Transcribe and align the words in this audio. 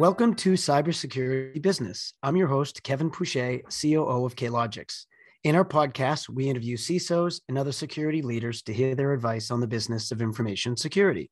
Welcome 0.00 0.34
to 0.36 0.54
Cybersecurity 0.54 1.60
Business. 1.60 2.14
I'm 2.22 2.34
your 2.34 2.46
host, 2.48 2.82
Kevin 2.82 3.10
Pouchet, 3.10 3.66
COO 3.68 4.24
of 4.24 4.34
Klogix. 4.34 5.04
In 5.44 5.54
our 5.54 5.64
podcast, 5.64 6.26
we 6.30 6.48
interview 6.48 6.78
CISOs 6.78 7.42
and 7.50 7.58
other 7.58 7.70
security 7.70 8.22
leaders 8.22 8.62
to 8.62 8.72
hear 8.72 8.94
their 8.94 9.12
advice 9.12 9.50
on 9.50 9.60
the 9.60 9.66
business 9.66 10.10
of 10.10 10.22
information 10.22 10.74
security. 10.74 11.30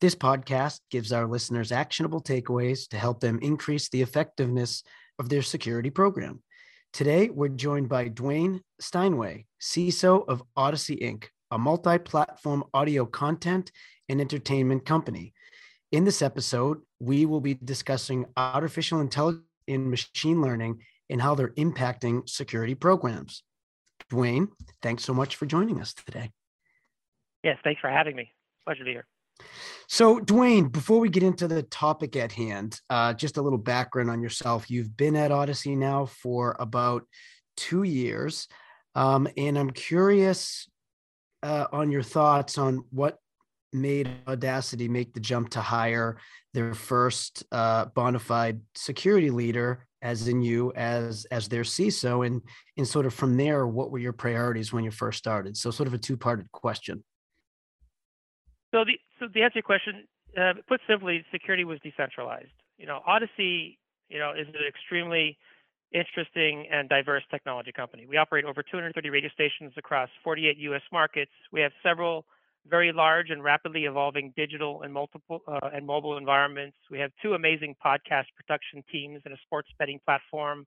This 0.00 0.14
podcast 0.14 0.80
gives 0.90 1.12
our 1.12 1.26
listeners 1.26 1.72
actionable 1.72 2.22
takeaways 2.22 2.88
to 2.88 2.96
help 2.96 3.20
them 3.20 3.38
increase 3.42 3.90
the 3.90 4.00
effectiveness 4.00 4.82
of 5.18 5.28
their 5.28 5.42
security 5.42 5.90
program. 5.90 6.42
Today, 6.94 7.28
we're 7.28 7.48
joined 7.48 7.90
by 7.90 8.08
Dwayne 8.08 8.60
Steinway, 8.80 9.44
CISO 9.60 10.26
of 10.26 10.42
Audacy 10.56 11.02
Inc., 11.02 11.24
a 11.50 11.58
multi 11.58 11.98
platform 11.98 12.64
audio 12.72 13.04
content 13.04 13.70
and 14.08 14.22
entertainment 14.22 14.86
company. 14.86 15.34
In 15.96 16.04
this 16.04 16.20
episode, 16.20 16.82
we 17.00 17.24
will 17.24 17.40
be 17.40 17.54
discussing 17.54 18.26
artificial 18.36 19.00
intelligence 19.00 19.46
in 19.66 19.88
machine 19.88 20.42
learning 20.42 20.82
and 21.08 21.22
how 21.22 21.34
they're 21.34 21.54
impacting 21.54 22.28
security 22.28 22.74
programs. 22.74 23.42
Dwayne, 24.12 24.48
thanks 24.82 25.04
so 25.04 25.14
much 25.14 25.36
for 25.36 25.46
joining 25.46 25.80
us 25.80 25.94
today. 25.94 26.32
Yes, 27.42 27.56
thanks 27.64 27.80
for 27.80 27.88
having 27.88 28.14
me. 28.14 28.30
Pleasure 28.66 28.80
to 28.80 28.84
be 28.84 28.90
here. 28.90 29.06
So, 29.88 30.20
Dwayne, 30.20 30.70
before 30.70 31.00
we 31.00 31.08
get 31.08 31.22
into 31.22 31.48
the 31.48 31.62
topic 31.62 32.14
at 32.14 32.30
hand, 32.30 32.78
uh, 32.90 33.14
just 33.14 33.38
a 33.38 33.42
little 33.42 33.56
background 33.56 34.10
on 34.10 34.20
yourself. 34.20 34.70
You've 34.70 34.98
been 34.98 35.16
at 35.16 35.30
Audacy 35.30 35.78
now 35.78 36.04
for 36.04 36.56
about 36.60 37.04
two 37.56 37.84
years, 37.84 38.48
um, 38.94 39.26
and 39.38 39.58
I'm 39.58 39.70
curious 39.70 40.68
uh, 41.42 41.68
on 41.72 41.90
your 41.90 42.02
thoughts 42.02 42.58
on 42.58 42.84
what 42.90 43.16
made 43.76 44.10
Audacy 44.26 44.88
make 44.88 45.12
the 45.14 45.20
jump 45.20 45.50
to 45.50 45.60
hire 45.60 46.18
their 46.54 46.74
first 46.74 47.44
uh, 47.52 47.84
bona 47.86 48.18
fide 48.18 48.60
security 48.74 49.30
leader, 49.30 49.86
as 50.02 50.26
in 50.28 50.42
you, 50.42 50.72
as 50.74 51.26
as 51.30 51.48
their 51.48 51.62
CISO, 51.62 52.26
and 52.26 52.42
and 52.76 52.88
sort 52.88 53.06
of 53.06 53.14
from 53.14 53.36
there, 53.36 53.66
what 53.66 53.90
were 53.90 53.98
your 53.98 54.12
priorities 54.12 54.72
when 54.72 54.84
you 54.84 54.90
first 54.90 55.18
started? 55.18 55.56
So, 55.56 55.70
sort 55.70 55.86
of 55.86 55.94
a 55.94 55.98
two 55.98 56.16
parted 56.16 56.50
question. 56.52 57.04
So 58.72 58.84
the 58.84 58.98
so 59.18 59.28
the 59.32 59.42
answer 59.42 59.54
to 59.54 59.56
your 59.56 59.62
question, 59.62 60.04
uh, 60.36 60.54
put 60.68 60.80
simply, 60.88 61.24
security 61.30 61.64
was 61.64 61.78
decentralized. 61.82 62.52
You 62.78 62.86
know, 62.86 63.00
Audacy, 63.08 63.78
you 64.08 64.18
know, 64.18 64.32
is 64.32 64.46
an 64.48 64.54
extremely 64.68 65.38
interesting 65.92 66.66
and 66.70 66.88
diverse 66.88 67.22
technology 67.30 67.72
company. 67.72 68.06
We 68.06 68.16
operate 68.16 68.44
over 68.44 68.62
230 68.62 69.08
radio 69.08 69.30
stations 69.30 69.72
across 69.76 70.08
48 70.24 70.56
U.S. 70.58 70.82
markets. 70.92 71.30
We 71.52 71.60
have 71.60 71.72
several 71.82 72.26
very 72.68 72.92
large 72.92 73.30
and 73.30 73.42
rapidly 73.42 73.84
evolving 73.84 74.32
digital 74.36 74.82
and 74.82 74.92
multiple 74.92 75.42
uh, 75.46 75.70
and 75.72 75.86
mobile 75.86 76.16
environments. 76.16 76.76
We 76.90 76.98
have 76.98 77.10
two 77.22 77.34
amazing 77.34 77.76
podcast 77.84 78.26
production 78.36 78.82
teams 78.90 79.22
and 79.24 79.34
a 79.34 79.38
sports 79.44 79.68
betting 79.78 80.00
platform. 80.04 80.66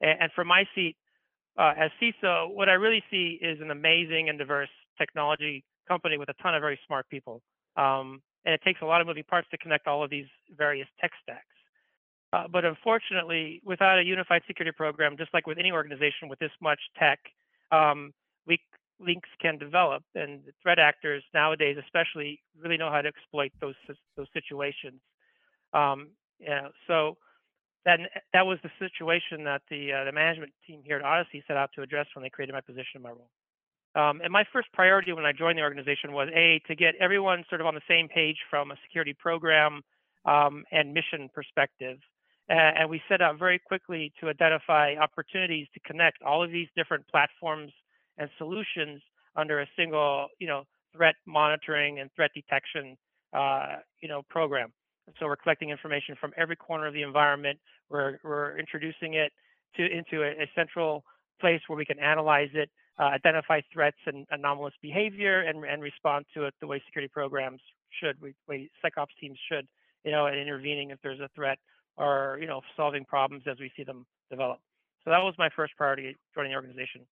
And, 0.00 0.22
and 0.22 0.32
from 0.32 0.48
my 0.48 0.64
seat 0.74 0.96
uh, 1.58 1.72
as 1.76 1.90
CISO, 2.00 2.54
what 2.54 2.68
I 2.68 2.74
really 2.74 3.02
see 3.10 3.38
is 3.40 3.60
an 3.60 3.70
amazing 3.70 4.28
and 4.28 4.38
diverse 4.38 4.68
technology 4.98 5.64
company 5.88 6.18
with 6.18 6.28
a 6.28 6.34
ton 6.42 6.54
of 6.54 6.60
very 6.60 6.78
smart 6.86 7.08
people. 7.08 7.42
Um, 7.76 8.22
and 8.44 8.54
it 8.54 8.62
takes 8.62 8.80
a 8.82 8.86
lot 8.86 9.00
of 9.00 9.06
moving 9.06 9.24
parts 9.24 9.48
to 9.50 9.58
connect 9.58 9.86
all 9.86 10.02
of 10.02 10.10
these 10.10 10.26
various 10.56 10.88
tech 11.00 11.10
stacks. 11.22 11.44
Uh, 12.32 12.46
but 12.50 12.64
unfortunately, 12.64 13.60
without 13.64 13.98
a 13.98 14.04
unified 14.04 14.42
security 14.46 14.74
program, 14.74 15.16
just 15.16 15.34
like 15.34 15.46
with 15.46 15.58
any 15.58 15.72
organization 15.72 16.28
with 16.28 16.38
this 16.38 16.52
much 16.62 16.78
tech, 16.98 17.18
um, 17.72 18.12
weak 18.46 18.60
links 19.00 19.28
can 19.40 19.58
develop, 19.58 20.02
and 20.14 20.40
threat 20.62 20.78
actors 20.78 21.22
nowadays, 21.32 21.76
especially, 21.82 22.40
really 22.60 22.76
know 22.76 22.90
how 22.90 23.00
to 23.00 23.08
exploit 23.08 23.52
those 23.60 23.74
those 24.16 24.28
situations. 24.32 25.00
Um, 25.72 26.10
yeah, 26.38 26.68
so 26.86 27.16
that 27.84 28.00
that 28.32 28.46
was 28.46 28.58
the 28.62 28.70
situation 28.78 29.44
that 29.44 29.62
the 29.70 29.92
uh, 29.92 30.04
the 30.04 30.12
management 30.12 30.52
team 30.66 30.82
here 30.84 30.98
at 30.98 31.02
Audacy 31.02 31.42
set 31.46 31.56
out 31.56 31.70
to 31.74 31.82
address 31.82 32.06
when 32.14 32.22
they 32.22 32.30
created 32.30 32.52
my 32.52 32.60
position 32.60 32.96
in 32.96 33.02
my 33.02 33.10
role. 33.10 33.30
Um, 33.94 34.20
and 34.22 34.32
my 34.32 34.44
first 34.52 34.68
priority 34.72 35.12
when 35.12 35.24
I 35.24 35.32
joined 35.32 35.58
the 35.58 35.62
organization 35.62 36.12
was 36.12 36.28
a 36.34 36.60
to 36.68 36.76
get 36.76 36.94
everyone 37.00 37.44
sort 37.48 37.60
of 37.60 37.66
on 37.66 37.74
the 37.74 37.82
same 37.88 38.08
page 38.08 38.36
from 38.48 38.70
a 38.70 38.76
security 38.86 39.14
program 39.18 39.82
um, 40.24 40.64
and 40.70 40.94
mission 40.94 41.28
perspective. 41.34 41.98
And, 42.48 42.78
and 42.78 42.90
we 42.90 43.02
set 43.08 43.20
out 43.20 43.38
very 43.38 43.58
quickly 43.58 44.12
to 44.20 44.28
identify 44.28 44.94
opportunities 45.00 45.66
to 45.74 45.80
connect 45.80 46.22
all 46.22 46.44
of 46.44 46.52
these 46.52 46.68
different 46.76 47.08
platforms 47.08 47.72
and 48.20 48.30
solutions 48.38 49.02
under 49.34 49.60
a 49.60 49.66
single, 49.76 50.28
you 50.38 50.46
know, 50.46 50.62
threat 50.94 51.16
monitoring 51.26 51.98
and 51.98 52.10
threat 52.14 52.30
detection, 52.34 52.96
uh, 53.32 53.76
you 54.00 54.08
know, 54.08 54.22
program. 54.28 54.72
so 55.18 55.26
we're 55.26 55.36
collecting 55.36 55.70
information 55.70 56.14
from 56.20 56.32
every 56.36 56.56
corner 56.56 56.86
of 56.86 56.94
the 56.94 57.02
environment. 57.02 57.58
We're, 57.88 58.18
we're 58.22 58.56
introducing 58.58 59.14
it 59.14 59.32
to 59.76 59.82
into 59.84 60.22
a, 60.22 60.30
a 60.44 60.50
central 60.54 61.02
place 61.40 61.60
where 61.66 61.76
we 61.76 61.84
can 61.84 61.98
analyze 61.98 62.50
it 62.54 62.70
uh, 63.00 63.04
identify 63.04 63.60
threats 63.72 63.96
and 64.06 64.26
anomalous 64.30 64.74
behavior 64.82 65.40
and, 65.40 65.64
and 65.64 65.82
respond 65.82 66.26
to 66.34 66.44
it 66.44 66.54
the 66.60 66.66
way 66.66 66.82
security 66.86 67.10
programs 67.12 67.60
should, 67.98 68.20
we, 68.20 68.34
way 68.46 68.70
SecOps 68.84 69.16
teams 69.18 69.38
should, 69.50 69.66
you 70.04 70.10
know, 70.10 70.26
and 70.26 70.38
intervening 70.38 70.90
if 70.90 70.98
there's 71.02 71.20
a 71.20 71.28
threat 71.34 71.58
or, 71.96 72.38
you 72.40 72.46
know, 72.46 72.60
solving 72.76 73.04
problems 73.04 73.44
as 73.50 73.58
we 73.58 73.70
see 73.74 73.84
them 73.84 74.04
develop. 74.30 74.58
So 75.04 75.10
that 75.10 75.22
was 75.22 75.34
my 75.38 75.48
first 75.56 75.72
priority 75.78 76.14
joining 76.34 76.52
the 76.52 76.56
organization. 76.56 77.02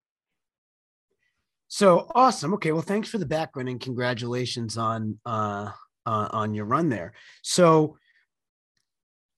So 1.68 2.10
awesome. 2.14 2.54
Okay. 2.54 2.72
Well, 2.72 2.82
thanks 2.82 3.08
for 3.08 3.18
the 3.18 3.26
background 3.26 3.68
and 3.68 3.80
congratulations 3.80 4.78
on 4.78 5.18
uh, 5.26 5.70
uh, 6.06 6.28
on 6.30 6.54
your 6.54 6.64
run 6.64 6.88
there. 6.88 7.12
So, 7.42 7.98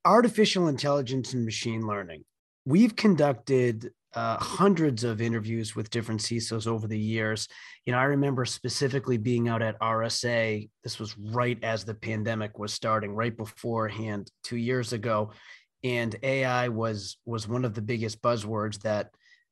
artificial 0.05 0.69
intelligence 0.69 1.35
and 1.35 1.45
machine 1.45 1.87
learning. 1.87 2.25
We've 2.65 2.95
conducted 2.95 3.91
uh, 4.15 4.37
hundreds 4.39 5.03
of 5.03 5.21
interviews 5.21 5.75
with 5.75 5.91
different 5.91 6.21
CISOs 6.21 6.67
over 6.67 6.87
the 6.87 6.99
years. 6.99 7.49
You 7.85 7.93
know, 7.93 7.99
I 7.99 8.05
remember 8.05 8.45
specifically 8.45 9.19
being 9.19 9.49
out 9.49 9.63
at 9.63 9.79
RSA. 9.81 10.69
This 10.85 10.99
was 10.99 11.17
right 11.19 11.59
as 11.65 11.85
the 11.85 11.95
pandemic 11.95 12.59
was 12.59 12.73
starting, 12.73 13.15
right 13.15 13.37
beforehand, 13.37 14.31
two 14.45 14.57
years 14.57 14.93
ago, 14.93 15.33
and 15.83 16.15
AI 16.23 16.69
was 16.69 17.17
was 17.25 17.49
one 17.49 17.65
of 17.65 17.75
the 17.75 17.83
biggest 17.83 18.23
buzzwords 18.23 18.81
that 18.83 19.11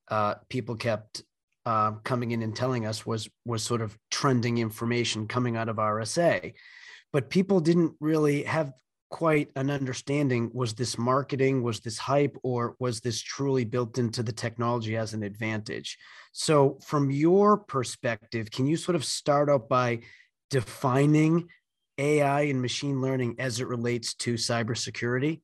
uh, 0.08 0.34
people 0.48 0.76
kept 0.76 1.22
uh, 1.68 1.92
coming 2.02 2.30
in 2.30 2.40
and 2.42 2.56
telling 2.56 2.86
us 2.86 3.04
was 3.04 3.28
was 3.44 3.62
sort 3.62 3.82
of 3.82 3.94
trending 4.10 4.56
information 4.56 5.28
coming 5.28 5.54
out 5.54 5.68
of 5.68 5.76
RSA. 5.76 6.54
But 7.12 7.28
people 7.28 7.60
didn't 7.60 7.92
really 8.00 8.44
have 8.44 8.72
quite 9.10 9.50
an 9.54 9.68
understanding 9.68 10.50
was 10.54 10.72
this 10.72 10.96
marketing 10.96 11.62
was 11.62 11.80
this 11.80 11.98
hype 11.98 12.36
or 12.42 12.74
was 12.78 13.00
this 13.00 13.20
truly 13.20 13.64
built 13.66 13.98
into 13.98 14.22
the 14.22 14.32
technology 14.32 14.98
as 14.98 15.14
an 15.14 15.22
advantage 15.22 15.96
so 16.32 16.78
from 16.84 17.10
your 17.10 17.56
perspective 17.56 18.50
can 18.50 18.66
you 18.66 18.76
sort 18.76 18.94
of 18.94 19.02
start 19.02 19.48
out 19.48 19.66
by 19.66 19.98
defining 20.50 21.48
ai 21.96 22.42
and 22.42 22.60
machine 22.60 23.00
learning 23.00 23.34
as 23.38 23.60
it 23.60 23.66
relates 23.66 24.12
to 24.12 24.34
cybersecurity 24.34 25.40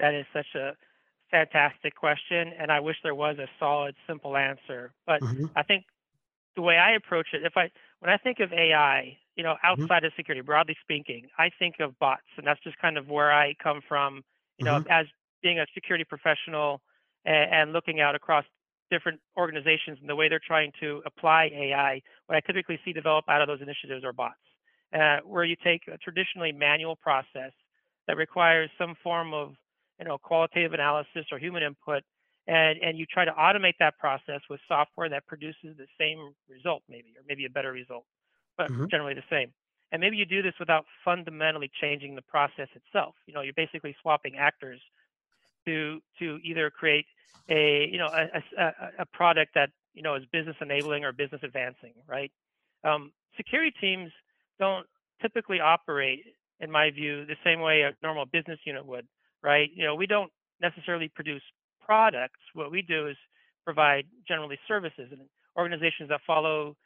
that 0.00 0.14
is 0.14 0.26
such 0.32 0.52
a 0.56 0.72
fantastic 1.30 1.94
question 1.94 2.52
and 2.58 2.72
i 2.72 2.80
wish 2.80 2.96
there 3.02 3.14
was 3.14 3.36
a 3.38 3.46
solid 3.58 3.94
simple 4.06 4.36
answer 4.36 4.92
but 5.06 5.20
mm-hmm. 5.20 5.44
i 5.56 5.62
think 5.62 5.84
the 6.56 6.62
way 6.62 6.76
i 6.76 6.92
approach 6.92 7.28
it 7.32 7.42
if 7.44 7.56
i 7.56 7.70
when 8.00 8.10
i 8.10 8.16
think 8.16 8.40
of 8.40 8.52
ai 8.52 9.16
you 9.38 9.44
know, 9.44 9.54
mm-hmm. 9.54 9.82
outside 9.82 9.98
mm-hmm. 9.98 10.06
of 10.06 10.12
security, 10.16 10.42
broadly 10.42 10.76
speaking, 10.82 11.28
I 11.38 11.50
think 11.58 11.76
of 11.80 11.96
bots, 11.98 12.26
and 12.36 12.46
that's 12.46 12.60
just 12.62 12.76
kind 12.78 12.98
of 12.98 13.08
where 13.08 13.32
I 13.32 13.54
come 13.62 13.80
from. 13.88 14.24
You 14.58 14.64
know, 14.64 14.80
mm-hmm. 14.80 14.90
as 14.90 15.06
being 15.40 15.60
a 15.60 15.66
security 15.72 16.04
professional 16.04 16.80
and, 17.24 17.54
and, 17.54 17.72
looking 17.72 18.00
out 18.00 18.16
across 18.16 18.44
different 18.90 19.20
organizations 19.36 19.98
and 20.00 20.10
the 20.10 20.16
way 20.16 20.28
they're 20.28 20.40
trying 20.44 20.72
to 20.80 21.00
apply 21.06 21.50
AI, 21.54 22.02
what 22.26 22.34
I 22.34 22.40
typically 22.40 22.80
see 22.84 22.92
develop 22.92 23.26
out 23.28 23.40
of 23.40 23.46
those 23.46 23.62
initiatives 23.62 24.04
are 24.04 24.12
bots, 24.12 24.34
uh, 24.92 25.18
where 25.24 25.44
you 25.44 25.54
take 25.62 25.82
a 25.86 25.96
traditionally 25.98 26.50
manual 26.50 26.96
process 26.96 27.52
that 28.08 28.16
requires 28.16 28.68
some 28.76 28.96
form 29.04 29.32
of, 29.32 29.52
you 29.98 30.04
know, 30.04 30.18
qualitative 30.18 30.72
analysis 30.72 31.26
or 31.32 31.38
human 31.38 31.62
input, 31.62 32.02
and 32.46 32.78
and 32.82 32.98
you 32.98 33.06
try 33.06 33.24
to 33.24 33.32
automate 33.32 33.74
that 33.80 33.98
process 33.98 34.40
with 34.48 34.60
software 34.68 35.08
that 35.08 35.26
produces 35.26 35.76
the 35.76 35.86
same 35.98 36.34
result, 36.48 36.82
maybe, 36.88 37.14
or 37.16 37.22
maybe 37.28 37.44
a 37.44 37.50
better 37.50 37.72
result 37.72 38.04
but 38.58 38.70
mm-hmm. 38.70 38.86
generally 38.90 39.14
the 39.14 39.22
same. 39.30 39.52
And 39.90 40.00
maybe 40.00 40.18
you 40.18 40.26
do 40.26 40.42
this 40.42 40.52
without 40.60 40.84
fundamentally 41.02 41.70
changing 41.80 42.14
the 42.14 42.22
process 42.22 42.68
itself. 42.74 43.14
You 43.26 43.32
know, 43.32 43.40
you're 43.40 43.54
basically 43.54 43.96
swapping 44.02 44.36
actors 44.36 44.80
to 45.64 46.00
to 46.18 46.38
either 46.44 46.68
create 46.68 47.06
a 47.48 47.88
you 47.90 47.96
know 47.96 48.08
a, 48.08 48.42
a, 48.58 48.72
a 48.98 49.06
product 49.06 49.54
that 49.54 49.70
you 49.94 50.02
know 50.02 50.16
is 50.16 50.24
business 50.30 50.56
enabling 50.60 51.04
or 51.04 51.12
business 51.12 51.40
advancing, 51.42 51.94
right? 52.06 52.30
Um, 52.84 53.12
security 53.36 53.72
teams 53.80 54.10
don't 54.58 54.86
typically 55.22 55.60
operate, 55.60 56.24
in 56.60 56.70
my 56.70 56.90
view, 56.90 57.24
the 57.24 57.36
same 57.42 57.60
way 57.60 57.82
a 57.82 57.94
normal 58.02 58.26
business 58.26 58.58
unit 58.64 58.84
would, 58.84 59.06
right? 59.42 59.70
You 59.74 59.84
know, 59.84 59.94
we 59.94 60.06
don't 60.06 60.30
necessarily 60.60 61.08
produce 61.08 61.42
products. 61.84 62.40
What 62.54 62.70
we 62.70 62.82
do 62.82 63.08
is 63.08 63.16
provide 63.64 64.06
generally 64.26 64.58
services 64.66 65.08
and 65.10 65.22
organizations 65.56 66.08
that 66.08 66.20
follow 66.26 66.76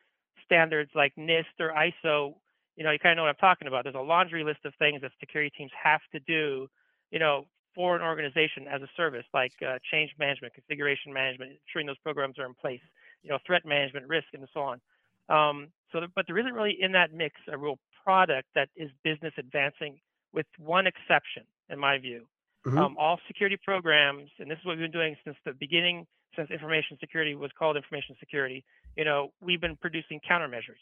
standards 0.44 0.90
like 0.94 1.12
NIST 1.18 1.60
or 1.60 1.72
ISO, 1.72 2.34
you 2.76 2.84
know, 2.84 2.90
you 2.90 2.98
kind 2.98 3.12
of 3.12 3.16
know 3.16 3.22
what 3.22 3.30
I'm 3.30 3.36
talking 3.36 3.68
about. 3.68 3.84
There's 3.84 3.94
a 3.94 4.00
laundry 4.00 4.44
list 4.44 4.60
of 4.64 4.72
things 4.78 5.02
that 5.02 5.12
security 5.20 5.52
teams 5.56 5.70
have 5.82 6.00
to 6.12 6.20
do, 6.20 6.68
you 7.10 7.18
know, 7.18 7.46
for 7.74 7.96
an 7.96 8.02
organization 8.02 8.66
as 8.70 8.82
a 8.82 8.88
service, 8.96 9.24
like 9.32 9.52
uh, 9.66 9.78
change 9.90 10.10
management, 10.18 10.54
configuration 10.54 11.12
management, 11.12 11.52
ensuring 11.66 11.86
those 11.86 11.98
programs 11.98 12.38
are 12.38 12.46
in 12.46 12.54
place, 12.54 12.80
you 13.22 13.30
know, 13.30 13.38
threat 13.46 13.64
management, 13.64 14.06
risk, 14.08 14.26
and 14.34 14.46
so 14.52 14.60
on. 14.60 14.80
Um, 15.28 15.68
so, 15.92 16.00
but 16.14 16.26
there 16.26 16.38
isn't 16.38 16.52
really 16.52 16.76
in 16.78 16.92
that 16.92 17.12
mix 17.12 17.36
a 17.50 17.56
real 17.56 17.78
product 18.04 18.48
that 18.54 18.68
is 18.76 18.90
business 19.04 19.32
advancing, 19.38 19.98
with 20.32 20.46
one 20.58 20.86
exception, 20.86 21.44
in 21.70 21.78
my 21.78 21.98
view. 21.98 22.26
Mm-hmm. 22.66 22.78
Um, 22.78 22.96
all 22.98 23.18
security 23.26 23.58
programs, 23.62 24.30
and 24.38 24.48
this 24.48 24.58
is 24.58 24.64
what 24.64 24.78
we've 24.78 24.84
been 24.84 24.92
doing 24.92 25.16
since 25.24 25.36
the 25.44 25.52
beginning, 25.52 26.06
since 26.36 26.48
information 26.50 26.96
security 27.00 27.34
was 27.34 27.50
called 27.58 27.76
information 27.76 28.14
security. 28.20 28.64
You 28.96 29.04
know, 29.04 29.32
we've 29.40 29.60
been 29.60 29.76
producing 29.76 30.20
countermeasures, 30.28 30.78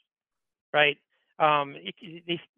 right? 0.75 0.99
Um, 1.39 1.75
it, 1.77 1.95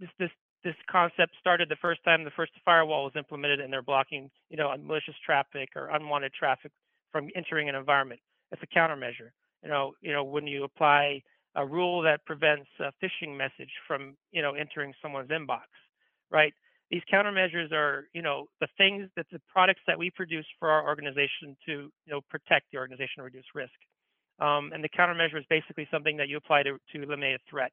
this, 0.00 0.08
this 0.19 0.30
this 0.64 0.74
concept 0.90 1.34
started 1.40 1.69
the 1.69 1.76
first 1.76 2.02
time 2.04 2.24
the 2.24 2.30
first 2.30 2.52
firewall 2.64 3.04
was 3.04 3.12
implemented, 3.16 3.60
and 3.60 3.72
they're 3.72 3.82
blocking, 3.82 4.30
you 4.48 4.56
know, 4.56 4.74
malicious 4.76 5.14
traffic 5.24 5.70
or 5.76 5.88
unwanted 5.88 6.32
traffic 6.32 6.72
from 7.10 7.28
entering 7.34 7.69
an 7.69 7.74
environment. 7.74 8.20
It's 8.52 8.62
a 8.62 8.78
countermeasure. 8.78 9.30
You 9.62 9.70
know, 9.70 9.92
you 10.00 10.12
know, 10.12 10.24
when 10.24 10.46
you 10.46 10.64
apply 10.64 11.22
a 11.54 11.66
rule 11.66 12.02
that 12.02 12.24
prevents 12.24 12.69
a 12.80 12.92
phishing 13.04 13.36
message 13.36 13.70
from, 13.86 14.16
you 14.30 14.42
know, 14.42 14.54
entering 14.54 14.94
someone's 15.02 15.30
inbox, 15.30 15.66
right? 16.30 16.54
These 16.92 17.02
countermeasures 17.10 17.72
are, 17.72 18.06
you 18.12 18.20
know, 18.20 18.48
the 18.60 18.68
things 18.76 19.08
that 19.16 19.26
the 19.32 19.40
products 19.50 19.80
that 19.86 19.98
we 19.98 20.10
produce 20.10 20.44
for 20.58 20.70
our 20.70 20.86
organization 20.86 21.56
to, 21.66 21.72
you 22.04 22.12
know, 22.12 22.20
protect 22.28 22.66
the 22.70 22.76
organization 22.76 23.16
and 23.16 23.24
reduce 23.24 23.46
risk. 23.54 23.72
Um, 24.38 24.72
and 24.74 24.84
the 24.84 24.90
countermeasure 24.90 25.38
is 25.38 25.46
basically 25.48 25.88
something 25.90 26.18
that 26.18 26.28
you 26.28 26.36
apply 26.36 26.64
to, 26.64 26.76
to 26.92 27.02
eliminate 27.02 27.36
a 27.36 27.50
threat. 27.50 27.72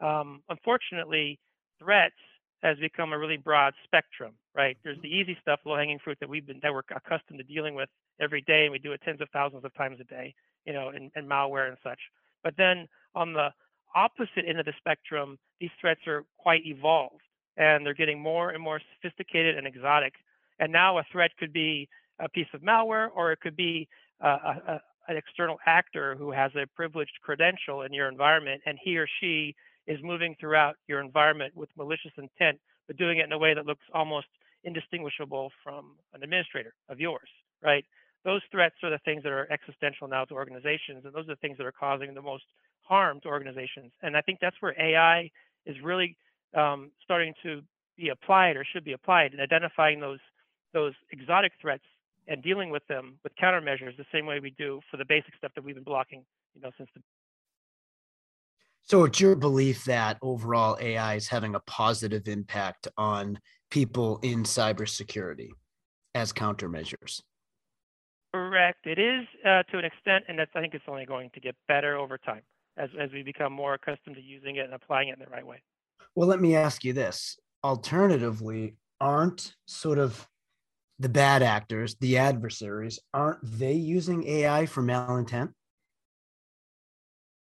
Um, 0.00 0.42
unfortunately, 0.48 1.38
threats 1.78 2.16
has 2.64 2.76
become 2.78 3.12
a 3.12 3.18
really 3.18 3.36
broad 3.36 3.74
spectrum, 3.84 4.32
right? 4.56 4.76
There's 4.82 5.00
the 5.02 5.08
easy 5.08 5.36
stuff, 5.40 5.60
low-hanging 5.64 6.00
fruit 6.02 6.18
that 6.20 6.28
we've 6.28 6.44
been 6.44 6.58
that 6.64 6.72
we're 6.72 6.82
accustomed 6.96 7.38
to 7.38 7.44
dealing 7.44 7.76
with 7.76 7.88
every 8.20 8.42
day, 8.42 8.64
and 8.64 8.72
we 8.72 8.80
do 8.80 8.90
it 8.90 9.00
tens 9.04 9.20
of 9.20 9.28
thousands 9.32 9.64
of 9.64 9.72
times 9.74 9.98
a 10.00 10.04
day, 10.04 10.34
you 10.66 10.72
know, 10.72 10.90
in, 10.90 11.12
in 11.14 11.28
malware 11.28 11.68
and 11.68 11.76
such. 11.84 12.00
But 12.42 12.54
then 12.58 12.88
on 13.14 13.32
the 13.34 13.50
opposite 13.94 14.44
end 14.48 14.58
of 14.58 14.66
the 14.66 14.74
spectrum, 14.78 15.38
these 15.60 15.70
threats 15.80 16.00
are 16.08 16.24
quite 16.38 16.66
evolved, 16.66 17.22
and 17.58 17.84
they're 17.84 17.94
getting 17.94 18.20
more 18.20 18.50
and 18.50 18.62
more 18.62 18.80
sophisticated 18.94 19.58
and 19.58 19.66
exotic. 19.66 20.14
And 20.60 20.72
now 20.72 20.98
a 20.98 21.04
threat 21.12 21.32
could 21.38 21.52
be 21.52 21.88
a 22.20 22.28
piece 22.28 22.46
of 22.54 22.62
malware, 22.62 23.08
or 23.14 23.32
it 23.32 23.40
could 23.40 23.56
be 23.56 23.88
uh, 24.24 24.38
a, 24.44 24.72
a, 24.72 24.80
an 25.08 25.16
external 25.16 25.58
actor 25.66 26.14
who 26.16 26.30
has 26.32 26.50
a 26.54 26.66
privileged 26.74 27.18
credential 27.22 27.82
in 27.82 27.92
your 27.92 28.08
environment, 28.08 28.62
and 28.64 28.78
he 28.82 28.96
or 28.96 29.06
she 29.20 29.54
is 29.86 29.98
moving 30.02 30.36
throughout 30.40 30.76
your 30.86 31.00
environment 31.00 31.54
with 31.56 31.68
malicious 31.76 32.12
intent, 32.16 32.58
but 32.86 32.96
doing 32.96 33.18
it 33.18 33.24
in 33.24 33.32
a 33.32 33.38
way 33.38 33.54
that 33.54 33.66
looks 33.66 33.84
almost 33.94 34.26
indistinguishable 34.64 35.50
from 35.62 35.92
an 36.14 36.22
administrator 36.22 36.74
of 36.88 37.00
yours, 37.00 37.28
right? 37.62 37.84
Those 38.24 38.42
threats 38.50 38.74
are 38.82 38.90
the 38.90 38.98
things 39.04 39.22
that 39.22 39.32
are 39.32 39.50
existential 39.50 40.08
now 40.08 40.24
to 40.26 40.34
organizations, 40.34 41.04
and 41.04 41.14
those 41.14 41.24
are 41.24 41.34
the 41.34 41.36
things 41.36 41.56
that 41.58 41.66
are 41.66 41.72
causing 41.72 42.14
the 42.14 42.22
most 42.22 42.44
harm 42.82 43.20
to 43.22 43.28
organizations. 43.28 43.92
And 44.02 44.16
I 44.16 44.20
think 44.20 44.38
that's 44.40 44.56
where 44.60 44.74
AI 44.78 45.30
is 45.64 45.76
really 45.82 46.16
um, 46.54 46.90
starting 47.02 47.34
to 47.42 47.60
be 47.96 48.08
applied 48.10 48.56
or 48.56 48.64
should 48.64 48.84
be 48.84 48.92
applied 48.92 49.34
in 49.34 49.40
identifying 49.40 50.00
those 50.00 50.20
those 50.72 50.92
exotic 51.10 51.52
threats 51.60 51.84
and 52.26 52.42
dealing 52.42 52.70
with 52.70 52.86
them 52.88 53.18
with 53.24 53.32
countermeasures 53.42 53.96
the 53.96 54.04
same 54.12 54.26
way 54.26 54.38
we 54.38 54.50
do 54.50 54.80
for 54.90 54.98
the 54.98 55.04
basic 55.04 55.34
stuff 55.36 55.50
that 55.54 55.64
we've 55.64 55.74
been 55.74 55.84
blocking, 55.84 56.24
you 56.54 56.60
know, 56.60 56.70
since 56.76 56.90
the 56.94 57.00
so 58.88 59.04
it's 59.04 59.20
your 59.20 59.36
belief 59.36 59.84
that 59.84 60.16
overall 60.22 60.78
AI 60.80 61.16
is 61.16 61.28
having 61.28 61.54
a 61.54 61.60
positive 61.60 62.26
impact 62.26 62.88
on 62.96 63.38
people 63.70 64.18
in 64.22 64.44
cybersecurity 64.44 65.50
as 66.14 66.32
countermeasures. 66.32 67.20
Correct. 68.32 68.86
It 68.86 68.98
is 68.98 69.26
uh, 69.44 69.62
to 69.64 69.78
an 69.78 69.84
extent, 69.84 70.24
and 70.28 70.38
that's 70.38 70.50
I 70.54 70.62
think 70.62 70.72
it's 70.72 70.84
only 70.88 71.04
going 71.04 71.28
to 71.34 71.40
get 71.40 71.54
better 71.66 71.98
over 71.98 72.16
time 72.16 72.42
as 72.78 72.88
as 72.98 73.10
we 73.12 73.22
become 73.22 73.52
more 73.52 73.74
accustomed 73.74 74.16
to 74.16 74.22
using 74.22 74.56
it 74.56 74.64
and 74.64 74.72
applying 74.72 75.08
it 75.08 75.18
in 75.18 75.18
the 75.18 75.30
right 75.30 75.46
way. 75.46 75.62
Well, 76.18 76.26
let 76.26 76.40
me 76.40 76.56
ask 76.56 76.82
you 76.82 76.92
this. 76.92 77.38
Alternatively, 77.62 78.74
aren't 79.00 79.54
sort 79.68 80.00
of 80.00 80.28
the 80.98 81.08
bad 81.08 81.44
actors, 81.44 81.94
the 82.00 82.18
adversaries, 82.18 82.98
aren't 83.14 83.38
they 83.44 83.74
using 83.74 84.26
AI 84.26 84.66
for 84.66 84.82
malintent? 84.82 85.52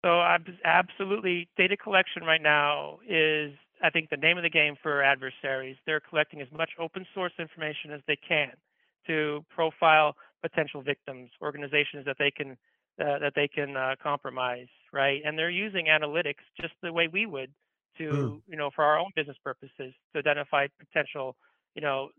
So 0.03 0.21
absolutely, 0.65 1.47
data 1.55 1.77
collection 1.77 2.23
right 2.23 2.41
now 2.41 2.99
is, 3.07 3.53
I 3.81 3.91
think, 3.91 4.09
the 4.09 4.17
name 4.17 4.35
of 4.35 4.43
the 4.43 4.49
game 4.49 4.75
for 4.83 5.01
adversaries. 5.01 5.77
They're 5.85 6.01
collecting 6.01 6.41
as 6.41 6.51
much 6.51 6.71
open 6.77 7.05
source 7.13 7.31
information 7.39 7.93
as 7.93 8.01
they 8.09 8.17
can 8.17 8.51
to 9.07 9.45
profile 9.55 10.17
potential 10.41 10.81
victims, 10.81 11.29
organizations 11.41 12.03
that 12.07 12.17
they 12.19 12.29
can 12.29 12.57
uh, 12.99 13.19
that 13.19 13.35
they 13.37 13.47
can 13.47 13.77
uh, 13.77 13.95
compromise, 14.03 14.67
right? 14.91 15.21
And 15.23 15.39
they're 15.39 15.49
using 15.49 15.85
analytics 15.85 16.43
just 16.59 16.73
the 16.83 16.91
way 16.91 17.07
we 17.07 17.25
would 17.25 17.53
to, 17.97 18.09
mm. 18.09 18.41
you 18.47 18.57
know, 18.57 18.69
for 18.75 18.83
our 18.83 18.99
own 18.99 19.11
business 19.15 19.37
purposes 19.43 19.93
to 20.13 20.19
identify 20.19 20.67
potential, 20.79 21.35
you 21.75 21.81
know, 21.81 22.09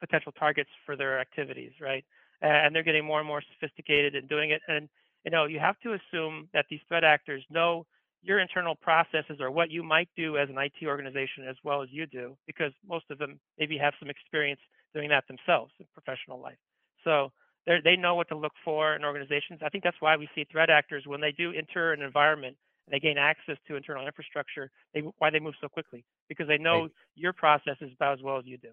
potential 0.00 0.32
targets 0.32 0.70
for 0.84 0.96
their 0.96 1.18
activities, 1.20 1.72
right? 1.80 2.04
And 2.42 2.74
they're 2.74 2.82
getting 2.82 3.04
more 3.04 3.18
and 3.18 3.26
more 3.26 3.42
sophisticated 3.54 4.14
in 4.14 4.26
doing 4.26 4.50
it. 4.50 4.60
And 4.68 4.88
you 5.26 5.32
know, 5.32 5.46
you 5.46 5.58
have 5.58 5.78
to 5.80 5.94
assume 5.94 6.48
that 6.54 6.66
these 6.70 6.80
threat 6.86 7.02
actors 7.02 7.44
know 7.50 7.84
your 8.22 8.38
internal 8.38 8.76
processes 8.76 9.38
or 9.40 9.50
what 9.50 9.70
you 9.70 9.82
might 9.82 10.08
do 10.16 10.38
as 10.38 10.48
an 10.48 10.56
IT 10.56 10.86
organization 10.86 11.44
as 11.48 11.56
well 11.64 11.82
as 11.82 11.88
you 11.90 12.06
do, 12.06 12.36
because 12.46 12.72
most 12.88 13.04
of 13.10 13.18
them 13.18 13.40
maybe 13.58 13.76
have 13.76 13.92
some 13.98 14.08
experience 14.08 14.60
doing 14.94 15.08
that 15.08 15.24
themselves 15.26 15.72
in 15.80 15.86
professional 15.92 16.40
life. 16.40 16.58
So 17.02 17.32
they 17.66 17.96
know 17.96 18.14
what 18.14 18.28
to 18.28 18.36
look 18.36 18.52
for 18.64 18.94
in 18.94 19.04
organizations. 19.04 19.60
I 19.64 19.68
think 19.68 19.82
that's 19.82 20.00
why 20.00 20.16
we 20.16 20.28
see 20.34 20.44
threat 20.50 20.70
actors 20.70 21.02
when 21.06 21.20
they 21.20 21.32
do 21.32 21.52
enter 21.52 21.92
an 21.92 22.02
environment 22.02 22.56
they 22.90 23.00
gain 23.00 23.18
access 23.18 23.56
to 23.66 23.76
internal 23.76 24.06
infrastructure, 24.06 24.70
they, 24.94 25.00
why 25.18 25.30
they 25.30 25.40
move 25.40 25.54
so 25.60 25.68
quickly 25.68 26.04
because 26.28 26.46
they 26.46 26.58
know 26.58 26.82
right. 26.82 26.90
your 27.14 27.32
processes 27.32 27.90
about 27.94 28.18
as 28.18 28.22
well 28.22 28.38
as 28.38 28.44
you 28.46 28.58
do. 28.58 28.70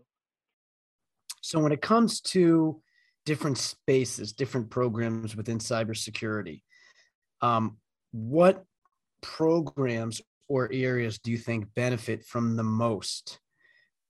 So 1.42 1.60
when 1.60 1.72
it 1.72 1.82
comes 1.82 2.22
to 2.22 2.82
different 3.26 3.58
spaces, 3.58 4.34
different 4.34 4.70
programs 4.70 5.36
within 5.36 5.60
cybersecurity. 5.60 6.62
Um, 7.42 7.78
what 8.12 8.64
programs 9.22 10.22
or 10.48 10.70
areas 10.72 11.20
do 11.20 11.32
you 11.32 11.38
think 11.38 11.74
benefit 11.74 12.26
from 12.26 12.56
the 12.56 12.64
most 12.64 13.40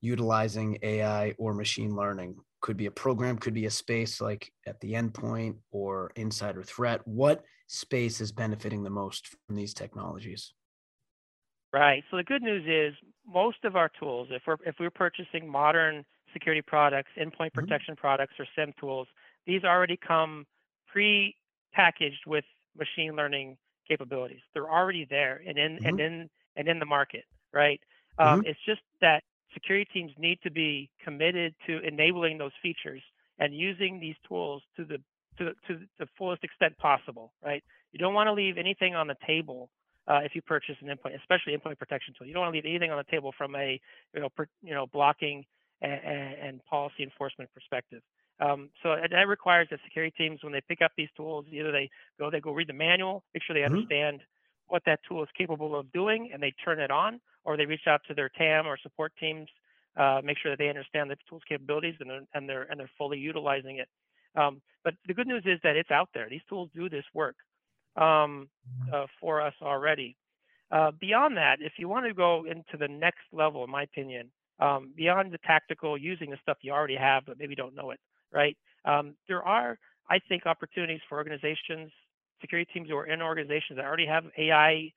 utilizing 0.02 0.78
AI 0.82 1.34
or 1.38 1.54
machine 1.54 1.96
learning? 1.96 2.36
Could 2.64 2.78
be 2.78 2.86
a 2.86 2.92
program, 2.92 3.38
could 3.38 3.54
be 3.54 3.66
a 3.66 3.70
space 3.70 4.22
like 4.22 4.50
at 4.66 4.80
the 4.80 4.94
endpoint 4.94 5.58
or 5.72 6.14
insider 6.16 6.64
threat. 6.64 7.06
What 7.06 7.44
space 7.68 8.22
is 8.22 8.32
benefiting 8.32 8.84
the 8.84 8.90
most 8.90 9.28
from 9.46 9.58
these 9.58 9.74
technologies? 9.74 10.54
Right. 11.74 12.06
So 12.10 12.16
the 12.16 12.24
good 12.24 12.42
news 12.42 12.64
is 12.66 12.96
most 13.28 13.58
of 13.66 13.76
our 13.76 13.92
tools, 14.00 14.30
if 14.32 14.44
we're 14.48 14.56
if 14.66 14.76
we're 14.80 14.92
purchasing 14.92 15.46
modern 15.46 16.06
security 16.32 16.62
products, 16.62 17.12
endpoint 17.20 17.52
mm-hmm. 17.52 17.60
protection 17.60 17.98
products, 17.98 18.36
or 18.40 18.46
SIEM 18.56 18.74
tools, 18.80 19.08
these 19.46 19.66
already 19.66 19.98
come 19.98 20.46
pre-packaged 20.88 22.26
with 22.26 22.46
machine 22.78 23.16
learning 23.18 23.58
capabilities. 23.90 24.42
They're 24.54 24.72
already 24.72 25.06
there 25.10 25.42
and 25.46 25.58
in 25.58 25.76
mm-hmm. 25.76 25.86
and 25.86 26.00
in 26.00 26.30
and 26.56 26.68
in 26.70 26.80
the 26.80 26.86
market, 26.86 27.26
right? 27.52 27.82
Um, 28.18 28.40
mm-hmm. 28.40 28.52
It's 28.52 28.60
just 28.66 28.82
that 29.02 29.24
security 29.54 29.88
teams 29.94 30.12
need 30.18 30.40
to 30.44 30.52
be 30.52 30.90
committed 31.04 31.56
to 31.68 31.80
enabling 31.86 32.38
those 32.38 32.52
features 32.62 33.02
and 33.40 33.54
using 33.56 34.00
these 34.00 34.16
tools 34.28 34.62
to 34.78 34.86
the 34.86 34.98
to, 35.38 35.46
to 35.68 35.80
the 35.98 36.06
fullest 36.16 36.44
extent 36.44 36.78
possible, 36.78 37.34
right? 37.44 37.64
You 37.92 38.00
don't 38.00 38.14
want 38.14 38.28
to 38.28 38.34
leave 38.34 38.58
anything 38.60 38.94
on 38.94 39.08
the 39.08 39.16
table 39.26 39.70
uh, 40.08 40.20
if 40.24 40.36
you 40.36 40.42
purchase 40.42 40.76
an 40.82 40.88
endpoint, 40.88 41.16
especially 41.20 41.58
endpoint 41.58 41.80
protection 41.80 42.14
tool. 42.16 42.28
You 42.28 42.34
don't 42.34 42.42
want 42.42 42.54
to 42.54 42.58
leave 42.58 42.66
anything 42.66 42.92
on 42.92 42.98
the 42.98 43.12
table 43.12 43.34
from 43.38 43.56
a 43.56 43.80
you 44.14 44.22
know 44.22 44.30
per, 44.30 44.48
you 44.62 44.74
know 44.74 44.86
blocking 44.88 45.46
and, 45.82 46.02
and 46.42 46.66
policy 46.66 47.04
enforcement 47.04 47.50
perspective. 47.54 48.02
Um, 48.40 48.70
so 48.82 48.96
that 49.10 49.28
requires 49.28 49.68
that 49.70 49.80
security 49.86 50.14
teams, 50.18 50.44
when 50.44 50.52
they 50.52 50.62
pick 50.68 50.82
up 50.82 50.92
these 50.98 51.10
tools, 51.16 51.46
either 51.52 51.72
they 51.72 51.90
go 52.20 52.30
they 52.30 52.42
go 52.42 52.52
read 52.52 52.68
the 52.68 52.74
manual, 52.74 53.24
make 53.34 53.44
sure 53.44 53.54
they 53.54 53.62
mm-hmm. 53.62 53.76
understand 53.76 54.22
what 54.68 54.82
that 54.86 55.00
tool 55.08 55.24
is 55.24 55.30
capable 55.38 55.76
of 55.76 55.92
doing, 55.92 56.32
and 56.34 56.42
they 56.42 56.54
turn 56.64 56.80
it 56.80 56.90
on, 56.90 57.20
or 57.46 57.58
they 57.58 57.66
reach 57.66 57.88
out 57.88 58.02
to 58.08 58.14
their 58.14 58.30
TAM 58.30 58.66
or 58.66 58.78
support 58.78 59.14
teams, 59.20 59.48
uh, 59.98 60.22
make 60.24 60.38
sure 60.42 60.52
that 60.52 60.58
they 60.58 60.70
understand 60.70 61.10
the 61.10 61.18
tool's 61.30 61.44
capabilities 61.48 61.96
and 62.00 62.10
they're 62.10 62.22
and 62.34 62.50
they're 62.50 62.64
and 62.64 62.80
they're 62.80 62.90
fully 62.98 63.18
utilizing 63.18 63.78
it. 63.78 63.88
Um, 64.36 64.62
but 64.84 64.96
the 65.08 65.14
good 65.14 65.28
news 65.28 65.44
is 65.46 65.60
that 65.64 65.76
it's 65.76 65.92
out 65.92 66.10
there. 66.14 66.28
These 66.30 66.42
tools 66.50 66.70
do 66.76 66.90
this 66.90 67.06
work 67.14 67.36
um, 67.96 68.50
uh, 68.92 69.06
for 69.20 69.42
us 69.42 69.54
already. 69.62 70.16
Uh, 70.72 70.92
beyond 71.00 71.38
that, 71.38 71.58
if 71.60 71.74
you 71.78 71.88
want 71.88 72.06
to 72.08 72.14
go 72.14 72.46
into 72.46 72.78
the 72.80 72.88
next 72.88 73.22
level, 73.32 73.64
in 73.64 73.70
my 73.70 73.84
opinion, 73.84 74.32
um, 74.60 74.92
beyond 74.96 75.32
the 75.32 75.38
tactical, 75.40 75.98
using 75.98 76.32
the 76.32 76.38
stuff 76.42 76.58
you 76.62 76.72
already 76.72 76.96
have 76.96 77.26
but 77.26 77.38
maybe 77.38 77.54
don't 77.54 77.76
know 77.76 77.92
it, 77.92 78.00
right? 78.32 78.58
Um, 78.86 79.16
there 79.28 79.44
are, 79.44 79.78
I 80.10 80.20
think, 80.28 80.46
opportunities 80.46 81.02
for 81.08 81.18
organizations, 81.18 81.92
security 82.42 82.70
teams 82.74 82.90
who 82.90 82.98
are 82.98 83.06
in 83.06 83.22
organizations 83.22 83.78
that 83.78 83.86
already 83.86 84.08
have 84.08 84.26
AI 84.38 84.92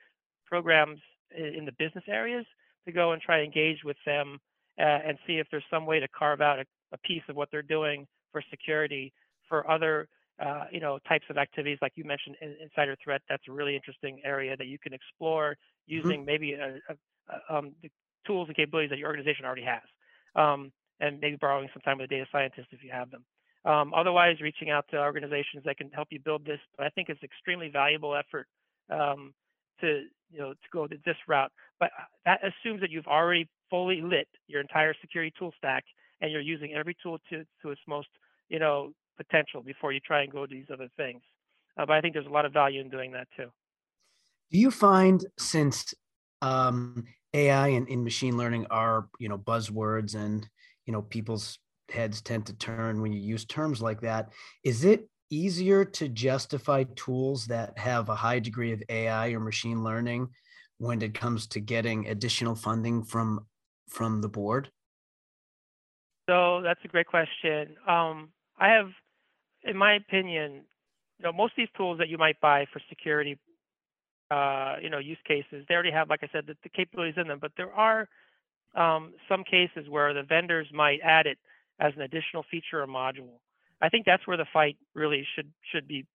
programs 0.46 1.00
in 1.36 1.64
the 1.64 1.72
business 1.72 2.04
areas 2.08 2.46
to 2.86 2.92
go 2.92 3.12
and 3.12 3.20
try 3.20 3.38
to 3.38 3.44
engage 3.44 3.84
with 3.84 3.96
them 4.06 4.38
uh, 4.78 4.82
and 4.82 5.18
see 5.26 5.38
if 5.38 5.46
there's 5.50 5.64
some 5.70 5.86
way 5.86 6.00
to 6.00 6.08
carve 6.08 6.40
out 6.40 6.58
a, 6.58 6.64
a, 6.92 6.98
piece 6.98 7.22
of 7.28 7.36
what 7.36 7.48
they're 7.50 7.62
doing 7.62 8.06
for 8.32 8.42
security 8.50 9.12
for 9.48 9.68
other 9.70 10.08
uh, 10.44 10.64
you 10.70 10.80
know 10.80 10.98
types 11.08 11.24
of 11.30 11.38
activities 11.38 11.78
like 11.80 11.92
you 11.96 12.04
mentioned 12.04 12.36
insider 12.62 12.96
threat 13.02 13.22
that's 13.28 13.42
a 13.48 13.52
really 13.52 13.74
interesting 13.74 14.20
area 14.24 14.56
that 14.56 14.66
you 14.66 14.78
can 14.78 14.92
explore 14.92 15.52
mm-hmm. 15.52 15.94
using 15.96 16.18
mm-hmm. 16.20 16.26
maybe 16.26 16.52
a, 16.52 16.78
a, 16.90 17.56
um, 17.56 17.72
the 17.82 17.90
tools 18.26 18.46
and 18.48 18.56
capabilities 18.56 18.90
that 18.90 18.98
your 18.98 19.08
organization 19.08 19.44
already 19.44 19.64
has 19.64 19.82
um, 20.34 20.70
and 21.00 21.20
maybe 21.20 21.36
borrowing 21.40 21.68
some 21.72 21.80
time 21.82 21.98
with 21.98 22.04
a 22.04 22.14
data 22.14 22.26
scientist 22.30 22.68
if 22.70 22.82
you 22.84 22.90
have 22.90 23.10
them 23.10 23.24
um, 23.64 23.94
otherwise 23.94 24.36
reaching 24.40 24.70
out 24.70 24.84
to 24.90 24.98
organizations 24.98 25.64
that 25.64 25.78
can 25.78 25.90
help 25.90 26.08
you 26.10 26.20
build 26.20 26.44
this 26.44 26.60
but 26.76 26.86
i 26.86 26.90
think 26.90 27.08
it's 27.08 27.22
extremely 27.22 27.68
valuable 27.68 28.14
effort 28.14 28.46
um, 28.90 29.32
to 29.80 30.02
you 30.30 30.38
know 30.38 30.52
to 30.52 30.68
go 30.72 30.86
this 30.88 31.16
route 31.28 31.52
but 31.78 31.90
uh, 31.98 32.04
that 32.24 32.40
assumes 32.42 32.80
that 32.80 32.90
you've 32.90 33.06
already 33.06 33.48
fully 33.70 34.00
lit 34.00 34.28
your 34.46 34.60
entire 34.60 34.94
security 35.00 35.32
tool 35.38 35.52
stack 35.58 35.84
and 36.20 36.32
you're 36.32 36.40
using 36.40 36.72
every 36.74 36.96
tool 37.02 37.18
to, 37.30 37.44
to 37.62 37.70
its 37.70 37.80
most, 37.86 38.08
you 38.48 38.58
know, 38.58 38.92
potential 39.16 39.62
before 39.62 39.92
you 39.92 40.00
try 40.00 40.22
and 40.22 40.32
go 40.32 40.46
to 40.46 40.54
these 40.54 40.66
other 40.72 40.88
things. 40.96 41.22
Uh, 41.76 41.84
but 41.86 41.94
I 41.94 42.00
think 42.00 42.14
there's 42.14 42.26
a 42.26 42.30
lot 42.30 42.44
of 42.44 42.52
value 42.52 42.80
in 42.80 42.88
doing 42.88 43.12
that 43.12 43.28
too. 43.36 43.48
Do 44.50 44.58
you 44.58 44.70
find 44.70 45.24
since 45.38 45.92
um, 46.40 47.04
AI 47.34 47.68
and, 47.68 47.88
and 47.88 48.04
machine 48.04 48.36
learning 48.36 48.66
are, 48.70 49.08
you 49.18 49.28
know, 49.28 49.38
buzzwords 49.38 50.14
and, 50.14 50.48
you 50.86 50.92
know, 50.92 51.02
people's 51.02 51.58
heads 51.90 52.22
tend 52.22 52.46
to 52.46 52.54
turn 52.54 53.00
when 53.00 53.12
you 53.12 53.20
use 53.20 53.44
terms 53.44 53.82
like 53.82 54.00
that, 54.00 54.30
is 54.64 54.84
it 54.84 55.08
easier 55.30 55.84
to 55.84 56.08
justify 56.08 56.84
tools 56.94 57.46
that 57.46 57.78
have 57.78 58.08
a 58.08 58.14
high 58.14 58.38
degree 58.38 58.72
of 58.72 58.82
AI 58.88 59.28
or 59.28 59.40
machine 59.40 59.82
learning 59.82 60.28
when 60.78 61.02
it 61.02 61.14
comes 61.14 61.46
to 61.48 61.60
getting 61.60 62.08
additional 62.08 62.54
funding 62.54 63.02
from 63.02 63.46
from 63.88 64.20
the 64.20 64.28
board? 64.28 64.70
So 66.28 66.60
that's 66.62 66.80
a 66.84 66.88
great 66.88 67.06
question. 67.06 67.76
Um, 67.86 68.30
I 68.58 68.70
have, 68.70 68.90
in 69.62 69.76
my 69.76 69.94
opinion, 69.94 70.64
you 71.18 71.22
know, 71.22 71.32
most 71.32 71.52
of 71.52 71.56
these 71.58 71.68
tools 71.76 71.98
that 71.98 72.08
you 72.08 72.18
might 72.18 72.40
buy 72.40 72.66
for 72.72 72.80
security, 72.88 73.38
uh, 74.30 74.76
you 74.82 74.90
know, 74.90 74.98
use 74.98 75.18
cases, 75.26 75.64
they 75.68 75.74
already 75.74 75.92
have, 75.92 76.10
like 76.10 76.24
I 76.24 76.28
said, 76.32 76.46
the, 76.46 76.56
the 76.62 76.68
capabilities 76.68 77.14
in 77.16 77.28
them. 77.28 77.38
But 77.40 77.52
there 77.56 77.72
are 77.72 78.08
um, 78.74 79.14
some 79.28 79.44
cases 79.44 79.88
where 79.88 80.12
the 80.12 80.24
vendors 80.24 80.66
might 80.72 80.98
add 81.02 81.26
it 81.26 81.38
as 81.78 81.92
an 81.94 82.02
additional 82.02 82.44
feature 82.50 82.82
or 82.82 82.86
module. 82.86 83.38
I 83.82 83.88
think 83.88 84.06
that's 84.06 84.26
where 84.26 84.36
the 84.36 84.46
fight 84.52 84.76
really 84.94 85.26
should 85.34 85.50
should 85.72 85.86
be 85.86 86.06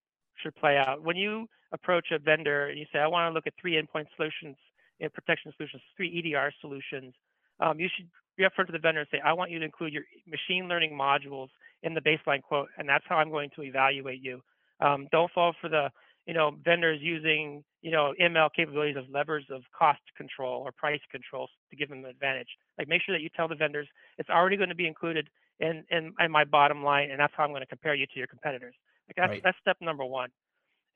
should 0.42 0.56
play 0.56 0.78
out. 0.78 1.04
When 1.04 1.16
you 1.16 1.48
approach 1.72 2.08
a 2.12 2.20
vendor 2.20 2.68
and 2.68 2.80
you 2.80 2.86
say, 2.92 3.00
I 3.00 3.08
want 3.08 3.30
to 3.30 3.34
look 3.34 3.48
at 3.48 3.54
three 3.60 3.82
endpoint 3.82 4.08
solutions 4.16 4.58
and 5.00 5.14
protection 5.14 5.54
solutions, 5.56 5.82
three 5.96 6.34
EDR 6.34 6.52
solutions, 6.62 7.14
um, 7.60 7.80
you 7.80 7.88
should 7.96 8.08
upfront 8.40 8.68
to 8.68 8.72
the 8.72 8.80
vendor 8.80 9.02
and 9.02 9.10
say, 9.12 9.20
I 9.24 9.34
want 9.34 9.52
you 9.52 9.60
to 9.60 9.66
include 9.66 9.94
your 9.94 10.04
machine 10.28 10.68
learning 10.68 10.92
modules 10.92 11.50
in 11.84 11.94
the 11.94 12.02
baseline 12.02 12.42
quote, 12.42 12.70
and 12.78 12.88
that's 12.88 13.06
how 13.08 13.18
I'm 13.18 13.30
going 13.30 13.50
to 13.56 13.64
evaluate 13.64 14.22
you. 14.22 14.42
Um, 14.80 15.08
don't 15.12 15.32
fall 15.32 15.54
for 15.62 15.70
the, 15.70 15.90
you 16.26 16.34
know, 16.34 16.52
vendors 16.64 17.00
using, 17.02 17.64
you 17.82 17.92
know, 17.92 18.14
ML 18.20 18.50
capabilities 18.56 18.96
as 18.98 19.06
levers 19.12 19.46
of 19.52 19.62
cost 19.78 20.02
control 20.18 20.62
or 20.62 20.72
price 20.72 21.02
control 21.12 21.50
to 21.70 21.76
give 21.76 21.90
them 21.90 22.00
an 22.00 22.10
advantage. 22.10 22.50
Like 22.78 22.88
make 22.88 23.02
sure 23.04 23.16
that 23.16 23.22
you 23.22 23.30
tell 23.36 23.48
the 23.48 23.56
vendors 23.56 23.88
it's 24.18 24.30
already 24.30 24.58
going 24.58 24.70
to 24.70 24.76
be 24.76 24.88
included 24.88 25.30
in, 25.62 25.86
in, 25.90 26.14
in 26.20 26.32
my 26.32 26.44
bottom 26.44 26.84
line, 26.84 27.12
and 27.12 27.20
that's 27.20 27.34
how 27.38 27.44
I'm 27.44 27.52
going 27.52 27.62
to 27.62 27.68
compare 27.68 27.96
you 27.96 28.06
to 28.08 28.18
your 28.18 28.28
competitors. 28.28 28.76
Like 29.08 29.16
that's, 29.16 29.30
right. 29.30 29.42
that's 29.44 29.58
step 29.62 29.78
number 29.80 30.04
one. 30.04 30.30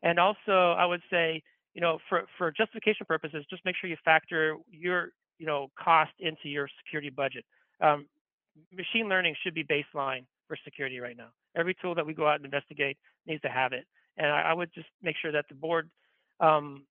And 0.03 0.19
also, 0.19 0.75
I 0.77 0.85
would 0.85 1.01
say, 1.09 1.41
you 1.73 1.81
know, 1.81 1.99
for, 2.09 2.25
for 2.37 2.51
justification 2.51 3.05
purposes, 3.07 3.45
just 3.49 3.63
make 3.63 3.75
sure 3.79 3.89
you 3.89 3.97
factor 4.03 4.57
your 4.69 5.11
you 5.37 5.45
know 5.45 5.69
cost 5.77 6.11
into 6.19 6.47
your 6.47 6.67
security 6.83 7.09
budget. 7.09 7.45
Um, 7.81 8.07
machine 8.71 9.09
learning 9.09 9.35
should 9.43 9.53
be 9.53 9.63
baseline 9.63 10.25
for 10.47 10.57
security 10.63 10.99
right 10.99 11.17
now. 11.17 11.29
Every 11.57 11.75
tool 11.81 11.95
that 11.95 12.05
we 12.05 12.13
go 12.13 12.27
out 12.27 12.37
and 12.37 12.45
investigate 12.45 12.97
needs 13.25 13.41
to 13.41 13.49
have 13.49 13.73
it. 13.73 13.85
And 14.17 14.27
I, 14.27 14.51
I 14.51 14.53
would 14.53 14.73
just 14.73 14.87
make 15.01 15.15
sure 15.21 15.31
that 15.31 15.45
the 15.49 15.55
board, 15.55 15.89
um, 16.39 16.85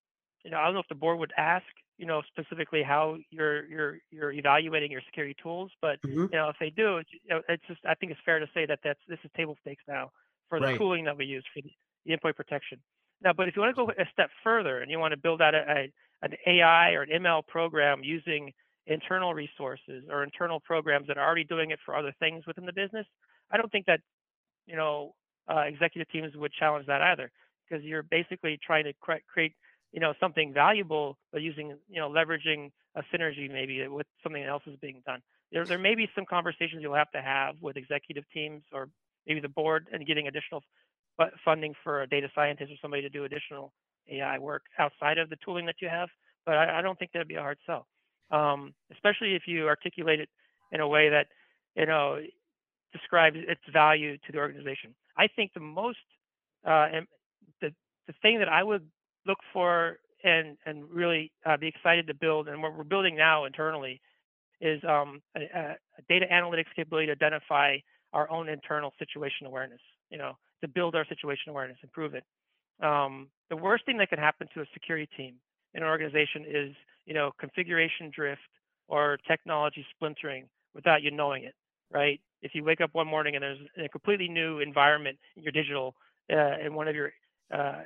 you 0.45 0.51
know, 0.51 0.59
I 0.59 0.65
don't 0.65 0.75
know 0.75 0.81
if 0.81 0.89
the 0.89 0.95
board 0.95 1.19
would 1.19 1.33
ask, 1.39 1.65
you 1.99 2.07
know, 2.07 2.23
specifically 2.27 2.83
how 2.83 3.17
you're 3.31 3.67
you're 3.67 3.99
you're 4.11 4.33
evaluating 4.33 4.91
your 4.91 5.03
security 5.07 5.37
tools, 5.43 5.71
but 5.81 6.01
mm-hmm. 6.03 6.27
you 6.33 6.39
know, 6.39 6.49
if 6.49 6.57
they 6.59 6.71
do, 6.71 6.99
it's, 6.99 7.11
it's, 7.49 7.63
just 7.69 7.81
I 7.87 7.95
think 7.95 8.13
it's 8.13 8.21
fair 8.25 8.41
to 8.41 8.47
say 8.53 8.67
that 8.67 8.81
that's 8.83 8.99
this 9.09 9.19
is 9.25 9.31
table 9.37 9.57
stakes 9.61 9.83
now 9.87 10.11
for 10.49 10.59
the 10.59 10.67
right. 10.67 10.79
tooling 10.79 11.05
that 11.05 11.17
we 11.17 11.25
use 11.25 11.45
for 11.55 11.63
the, 11.63 11.71
the 12.05 12.17
endpoint 12.17 12.37
protection. 12.37 12.79
Now, 13.23 13.33
but 13.33 13.49
if 13.49 13.57
you 13.57 13.63
want 13.63 13.77
to 13.77 13.87
go 13.87 13.91
a 13.91 14.07
step 14.13 14.31
further 14.43 14.81
and 14.81 14.91
you 14.91 14.99
want 14.99 15.13
to 15.13 15.17
build 15.17 15.41
out 15.41 15.55
a, 15.55 15.65
a 15.69 15.93
an 16.23 16.33
AI 16.47 16.93
or 16.93 17.03
an 17.03 17.23
ML 17.23 17.47
program 17.47 18.01
using 18.03 18.53
internal 18.87 19.35
resources 19.35 20.05
or 20.11 20.23
internal 20.25 20.61
programs 20.61 21.07
that 21.07 21.17
are 21.17 21.25
already 21.25 21.45
doing 21.45 21.71
it 21.71 21.79
for 21.85 21.97
other 21.97 22.15
things 22.19 22.45
within 22.47 22.67
the 22.67 22.73
business, 22.73 23.07
I 23.51 23.57
don't 23.57 23.71
think 23.71 23.87
that 23.87 24.01
you 24.67 24.77
know 24.77 25.15
uh, 25.49 25.61
executive 25.61 26.11
teams 26.11 26.35
would 26.37 26.53
challenge 26.53 26.87
that 26.87 27.03
either 27.03 27.31
because 27.69 27.85
you're 27.85 28.03
basically 28.03 28.59
trying 28.65 28.85
to 28.85 28.93
cre- 29.01 29.25
create 29.33 29.53
you 29.95 30.01
know 30.01 30.15
something 30.21 30.53
valuable 30.53 31.17
but 31.33 31.43
using 31.43 31.79
you 31.89 32.01
know 32.01 32.11
leveraging 32.11 32.73
a 32.97 33.03
synergy 33.15 33.51
maybe 33.51 33.89
with 33.89 34.09
something 34.23 34.45
else 34.45 34.65
is 34.67 34.77
being 34.83 35.03
done. 35.07 35.21
There 35.53 35.67
there 35.67 35.79
may 35.79 35.95
be 35.95 36.09
some 36.17 36.27
conversations 36.27 36.83
you'll 36.83 36.97
have 36.97 37.13
to 37.13 37.23
have 37.23 37.57
with 37.63 37.79
executive 37.79 38.25
teams 38.35 38.65
or 38.73 38.91
maybe 39.27 39.41
the 39.41 39.49
board 39.49 39.89
and 39.93 40.07
getting 40.07 40.29
additional 40.29 40.63
funding 41.45 41.75
for 41.85 42.03
a 42.03 42.09
data 42.09 42.29
scientist 42.35 42.73
or 42.73 42.77
somebody 42.83 43.03
to 43.03 43.11
do 43.11 43.25
additional 43.25 43.73
AI 44.11 44.39
work 44.39 44.65
outside 44.79 45.19
of 45.19 45.31
the 45.31 45.37
tooling 45.45 45.67
that 45.67 45.77
you 45.81 45.89
have, 45.89 46.09
but 46.45 46.57
I, 46.57 46.81
I 46.81 46.83
don't 46.83 46.99
think 46.99 47.13
that'd 47.13 47.29
be 47.29 47.37
a 47.37 47.41
hard 47.41 47.59
sell, 47.67 47.87
um, 48.33 48.75
especially 48.93 49.35
if 49.37 49.45
you 49.47 49.69
articulate 49.69 50.21
it 50.21 50.29
in 50.73 50.81
a 50.81 50.89
way 50.89 51.11
that 51.11 51.29
you 51.77 51.87
know 51.87 52.19
describes 52.93 53.37
its 53.49 53.63
value 53.73 54.17
to 54.19 54.33
the 54.33 54.39
organization. 54.39 54.95
I 55.17 55.29
think 55.29 55.53
the 55.55 55.61
most 55.61 55.99
uh, 56.67 56.89
the 57.61 57.71
the 58.07 58.15
thing 58.23 58.41
that 58.41 58.49
I 58.49 58.63
would 58.63 58.87
look 59.27 59.39
for 59.53 59.99
and 60.23 60.57
and 60.67 60.91
really 60.91 61.33
uh, 61.45 61.57
be 61.57 61.69
excited 61.69 62.07
to 62.07 62.15
build, 62.15 62.49
and 62.49 62.63
what 62.63 62.77
we're 62.77 62.85
building 62.85 63.17
now 63.17 63.45
internally, 63.45 64.01
is 64.61 64.83
um, 64.85 65.21
a, 65.37 65.41
a, 65.41 65.77
data 66.09 66.27
analytics 66.33 66.75
capability 66.75 67.07
to 67.07 67.13
identify 67.13 67.77
our 68.13 68.31
own 68.31 68.49
internal 68.49 68.93
situation 68.99 69.47
awareness. 69.47 69.81
You 70.11 70.19
know, 70.19 70.37
to 70.63 70.69
build 70.69 70.95
our 70.95 71.07
situation 71.07 71.51
awareness, 71.51 71.79
improve 71.83 72.15
it. 72.15 72.25
Um, 72.83 73.29
the 73.51 73.57
worst 73.57 73.87
thing 73.87 73.99
that 73.99 74.09
can 74.09 74.19
happen 74.19 74.49
to 74.55 74.61
a 74.63 74.65
security 74.73 75.09
team 75.17 75.35
in 75.75 75.83
an 75.83 75.89
organization 75.89 76.45
is, 76.49 76.75
you 77.07 77.15
know, 77.15 77.33
configuration 77.39 78.11
drift 78.15 78.41
or 78.89 79.19
technology 79.29 79.85
splintering 79.95 80.49
without 80.75 81.03
you 81.03 81.11
knowing 81.11 81.45
it, 81.45 81.55
right? 81.93 82.21
If 82.43 82.55
you 82.55 82.65
wake 82.65 82.81
up 82.81 82.91
one 82.93 83.07
morning 83.07 83.37
and 83.37 83.43
there's 83.43 83.59
a 83.83 83.89
completely 83.89 84.29
new 84.29 84.61
environment 84.61 85.19
in 85.37 85.43
your 85.43 85.53
digital, 85.53 85.95
uh, 86.33 86.59
in 86.65 86.75
one 86.75 86.89
of 86.89 86.95
your, 86.95 87.13
uh, 87.53 87.83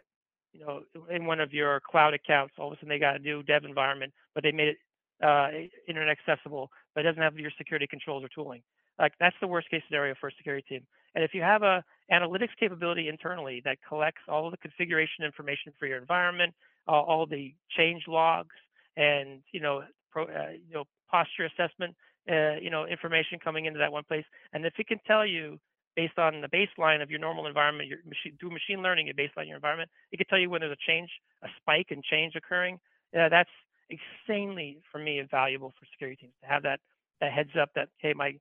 you 0.58 0.66
know, 0.66 0.80
in 1.10 1.26
one 1.26 1.40
of 1.40 1.52
your 1.52 1.80
cloud 1.80 2.14
accounts, 2.14 2.54
all 2.58 2.68
of 2.68 2.72
a 2.72 2.76
sudden 2.76 2.88
they 2.88 2.98
got 2.98 3.16
a 3.16 3.18
new 3.20 3.42
dev 3.42 3.64
environment, 3.64 4.12
but 4.34 4.42
they 4.42 4.52
made 4.52 4.68
it 4.68 4.76
uh, 5.22 5.48
internet 5.88 6.16
accessible, 6.16 6.70
but 6.94 7.04
it 7.04 7.08
doesn't 7.08 7.22
have 7.22 7.38
your 7.38 7.50
security 7.56 7.86
controls 7.88 8.24
or 8.24 8.28
tooling. 8.28 8.62
Like 8.98 9.12
that's 9.20 9.36
the 9.40 9.46
worst 9.46 9.70
case 9.70 9.82
scenario 9.88 10.14
for 10.20 10.28
a 10.28 10.32
security 10.36 10.64
team. 10.68 10.86
And 11.14 11.24
if 11.24 11.32
you 11.34 11.42
have 11.42 11.62
a 11.62 11.84
analytics 12.12 12.56
capability 12.58 13.08
internally 13.08 13.62
that 13.64 13.78
collects 13.88 14.22
all 14.28 14.46
of 14.46 14.50
the 14.50 14.56
configuration 14.58 15.24
information 15.24 15.72
for 15.78 15.86
your 15.86 15.98
environment, 15.98 16.54
uh, 16.88 16.92
all 16.92 17.26
the 17.26 17.54
change 17.76 18.04
logs, 18.08 18.54
and 18.96 19.40
you 19.52 19.60
know, 19.60 19.82
pro, 20.10 20.24
uh, 20.24 20.50
you 20.68 20.74
know, 20.74 20.84
posture 21.10 21.44
assessment, 21.44 21.94
uh, 22.30 22.56
you 22.60 22.70
know, 22.70 22.86
information 22.86 23.38
coming 23.42 23.66
into 23.66 23.78
that 23.78 23.92
one 23.92 24.04
place, 24.04 24.24
and 24.52 24.66
if 24.66 24.74
it 24.78 24.88
can 24.88 24.98
tell 25.06 25.24
you 25.24 25.58
based 25.98 26.16
on 26.16 26.40
the 26.40 26.46
baseline 26.46 27.02
of 27.02 27.10
your 27.10 27.18
normal 27.18 27.48
environment, 27.48 27.88
your 27.88 27.98
machine, 28.06 28.38
through 28.38 28.50
machine 28.50 28.80
learning, 28.82 29.08
you 29.08 29.14
baseline 29.14 29.48
your 29.48 29.56
environment, 29.56 29.90
it 30.12 30.16
can 30.16 30.26
tell 30.28 30.38
you 30.38 30.48
when 30.48 30.60
there's 30.60 30.70
a 30.70 30.86
change, 30.86 31.10
a 31.42 31.48
spike 31.60 31.88
and 31.90 32.04
change 32.04 32.36
occurring. 32.36 32.78
Uh, 33.18 33.28
that's 33.28 33.50
insanely, 33.90 34.78
for 34.92 35.00
me, 35.00 35.20
valuable 35.28 35.74
for 35.76 35.86
security 35.92 36.16
teams 36.20 36.34
to 36.40 36.48
have 36.48 36.62
that 36.62 36.78
that 37.20 37.32
heads 37.32 37.50
up 37.60 37.70
that 37.74 37.88
hey, 37.98 38.12
my 38.12 38.32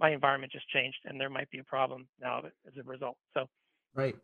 my 0.00 0.10
environment 0.10 0.50
just 0.50 0.68
changed 0.68 0.98
and 1.04 1.20
there 1.20 1.30
might 1.30 1.48
be 1.50 1.58
a 1.60 1.64
problem 1.64 2.08
now 2.20 2.42
as 2.66 2.72
a 2.76 2.82
result. 2.82 3.16
So, 3.34 3.46
right. 3.94 4.16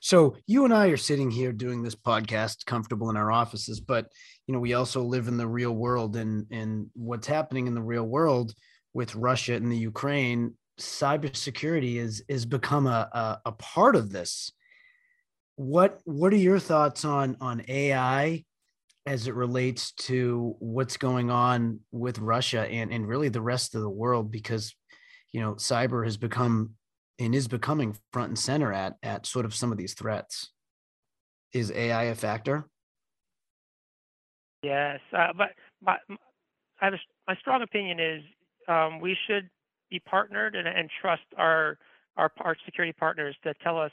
So 0.00 0.36
you 0.48 0.64
and 0.64 0.74
I 0.74 0.88
are 0.88 0.96
sitting 0.96 1.30
here 1.30 1.52
doing 1.52 1.84
this 1.84 1.94
podcast 1.94 2.66
comfortable 2.66 3.08
in 3.08 3.16
our 3.16 3.30
offices, 3.30 3.78
but 3.78 4.06
you 4.48 4.52
know, 4.52 4.58
we 4.58 4.74
also 4.74 5.04
live 5.04 5.28
in 5.28 5.36
the 5.36 5.46
real 5.46 5.76
world 5.76 6.16
and 6.16 6.46
and 6.50 6.88
what's 6.94 7.28
happening 7.28 7.68
in 7.68 7.74
the 7.76 7.82
real 7.82 8.02
world 8.02 8.52
with 8.94 9.14
Russia 9.14 9.54
and 9.54 9.70
the 9.70 9.76
Ukraine, 9.76 10.54
cybersecurity 10.80 11.96
is 11.96 12.24
is 12.28 12.46
become 12.46 12.86
a, 12.86 13.08
a, 13.12 13.40
a 13.46 13.52
part 13.52 13.96
of 13.96 14.10
this. 14.10 14.52
What 15.56 16.00
what 16.04 16.32
are 16.32 16.36
your 16.36 16.58
thoughts 16.58 17.04
on 17.04 17.36
on 17.40 17.62
AI 17.68 18.44
as 19.06 19.26
it 19.26 19.34
relates 19.34 19.92
to 19.92 20.54
what's 20.58 20.96
going 20.96 21.30
on 21.30 21.80
with 21.90 22.18
Russia 22.18 22.62
and, 22.62 22.92
and 22.92 23.08
really 23.08 23.28
the 23.28 23.40
rest 23.40 23.74
of 23.74 23.82
the 23.82 23.90
world? 23.90 24.30
Because 24.30 24.74
you 25.32 25.40
know 25.40 25.54
cyber 25.54 26.04
has 26.04 26.16
become 26.16 26.74
and 27.18 27.34
is 27.34 27.48
becoming 27.48 27.96
front 28.12 28.28
and 28.28 28.38
center 28.38 28.72
at 28.72 28.96
at 29.02 29.26
sort 29.26 29.44
of 29.44 29.54
some 29.54 29.72
of 29.72 29.78
these 29.78 29.94
threats 29.94 30.50
is 31.52 31.70
ai 31.72 32.04
a 32.04 32.14
factor 32.14 32.64
yes 34.62 35.00
uh, 35.16 35.28
but 35.36 35.48
my, 35.82 35.96
a, 36.82 36.90
my 37.28 37.36
strong 37.36 37.62
opinion 37.62 38.00
is 38.00 38.22
um, 38.68 39.00
we 39.00 39.16
should 39.26 39.48
be 39.90 39.98
partnered 40.00 40.54
and, 40.54 40.66
and 40.66 40.88
trust 41.00 41.22
our, 41.36 41.78
our 42.16 42.32
our 42.40 42.56
security 42.64 42.92
partners 42.92 43.36
to 43.44 43.54
tell 43.62 43.78
us, 43.78 43.92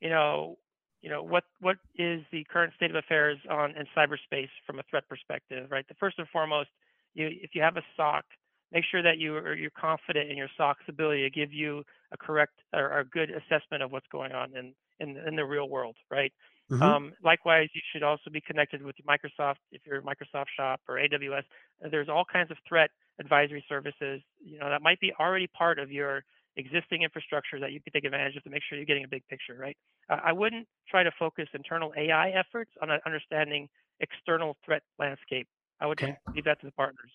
you 0.00 0.10
know, 0.10 0.58
you 1.02 1.10
know 1.10 1.22
what 1.22 1.44
what 1.60 1.76
is 1.96 2.22
the 2.32 2.44
current 2.52 2.72
state 2.76 2.90
of 2.90 2.96
affairs 2.96 3.38
on 3.50 3.70
in 3.76 3.86
cyberspace 3.96 4.48
from 4.66 4.78
a 4.78 4.82
threat 4.90 5.08
perspective, 5.08 5.70
right? 5.70 5.86
The 5.88 5.94
first 5.94 6.18
and 6.18 6.28
foremost, 6.28 6.68
you 7.14 7.28
if 7.42 7.50
you 7.54 7.62
have 7.62 7.76
a 7.76 7.82
SOC, 7.96 8.24
make 8.72 8.84
sure 8.90 9.02
that 9.02 9.18
you 9.18 9.36
are 9.36 9.54
you're 9.54 9.70
confident 9.70 10.30
in 10.30 10.36
your 10.36 10.48
SOC's 10.56 10.84
ability 10.88 11.22
to 11.22 11.30
give 11.30 11.52
you 11.52 11.84
a 12.12 12.16
correct 12.16 12.54
or 12.72 12.98
a 13.00 13.04
good 13.04 13.30
assessment 13.30 13.82
of 13.82 13.92
what's 13.92 14.06
going 14.10 14.32
on 14.32 14.56
in 14.56 14.74
in, 15.00 15.16
in 15.26 15.36
the 15.36 15.44
real 15.44 15.68
world, 15.68 15.96
right? 16.10 16.32
Mm-hmm. 16.70 16.82
Um, 16.82 17.12
likewise, 17.24 17.68
you 17.74 17.80
should 17.92 18.02
also 18.02 18.30
be 18.30 18.40
connected 18.40 18.82
with 18.82 18.94
Microsoft 19.08 19.56
if 19.72 19.82
you're 19.86 20.02
Microsoft 20.02 20.46
Shop 20.56 20.80
or 20.88 20.96
AWS. 20.96 21.44
There's 21.90 22.08
all 22.08 22.24
kinds 22.30 22.50
of 22.50 22.58
threat 22.68 22.90
advisory 23.20 23.64
services, 23.68 24.20
you 24.44 24.58
know, 24.58 24.68
that 24.68 24.82
might 24.82 25.00
be 25.00 25.12
already 25.18 25.46
part 25.46 25.78
of 25.78 25.90
your 25.90 26.24
existing 26.56 27.02
infrastructure 27.02 27.58
that 27.60 27.72
you 27.72 27.80
can 27.80 27.92
take 27.92 28.04
advantage 28.04 28.36
of 28.36 28.42
to 28.44 28.50
make 28.50 28.62
sure 28.68 28.76
you're 28.76 28.84
getting 28.84 29.04
a 29.04 29.08
big 29.08 29.26
picture, 29.28 29.56
right? 29.58 29.76
Uh, 30.10 30.18
I 30.22 30.32
wouldn't 30.32 30.66
try 30.88 31.02
to 31.02 31.10
focus 31.18 31.48
internal 31.54 31.92
AI 31.96 32.30
efforts 32.30 32.70
on 32.82 32.90
understanding 33.06 33.68
external 34.00 34.56
threat 34.64 34.82
landscape. 34.98 35.48
I 35.80 35.86
would 35.86 36.02
okay. 36.02 36.16
leave 36.34 36.44
that 36.44 36.60
to 36.60 36.66
the 36.66 36.72
partners. 36.72 37.10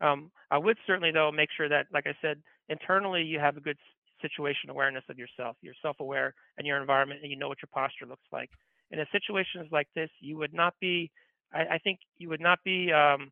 Um, 0.00 0.30
I 0.50 0.58
would 0.58 0.76
certainly, 0.86 1.10
though, 1.10 1.30
make 1.30 1.50
sure 1.56 1.68
that, 1.68 1.86
like 1.92 2.06
I 2.06 2.14
said, 2.20 2.42
internally 2.68 3.22
you 3.22 3.38
have 3.38 3.56
a 3.56 3.60
good 3.60 3.78
situation 4.22 4.70
awareness 4.70 5.04
of 5.08 5.18
yourself. 5.18 5.56
You're 5.62 5.74
self-aware 5.82 6.34
and 6.58 6.66
your 6.66 6.80
environment, 6.80 7.20
and 7.22 7.30
you 7.30 7.36
know 7.36 7.48
what 7.48 7.58
your 7.62 7.70
posture 7.72 8.06
looks 8.06 8.26
like. 8.32 8.50
And 8.90 9.00
in 9.00 9.06
situations 9.12 9.68
like 9.72 9.88
this, 9.94 10.10
you 10.20 10.36
would 10.38 10.54
not 10.54 10.74
be. 10.80 11.10
I, 11.52 11.74
I 11.74 11.78
think 11.78 12.00
you 12.18 12.28
would 12.28 12.40
not 12.40 12.58
be 12.64 12.92
um, 12.92 13.30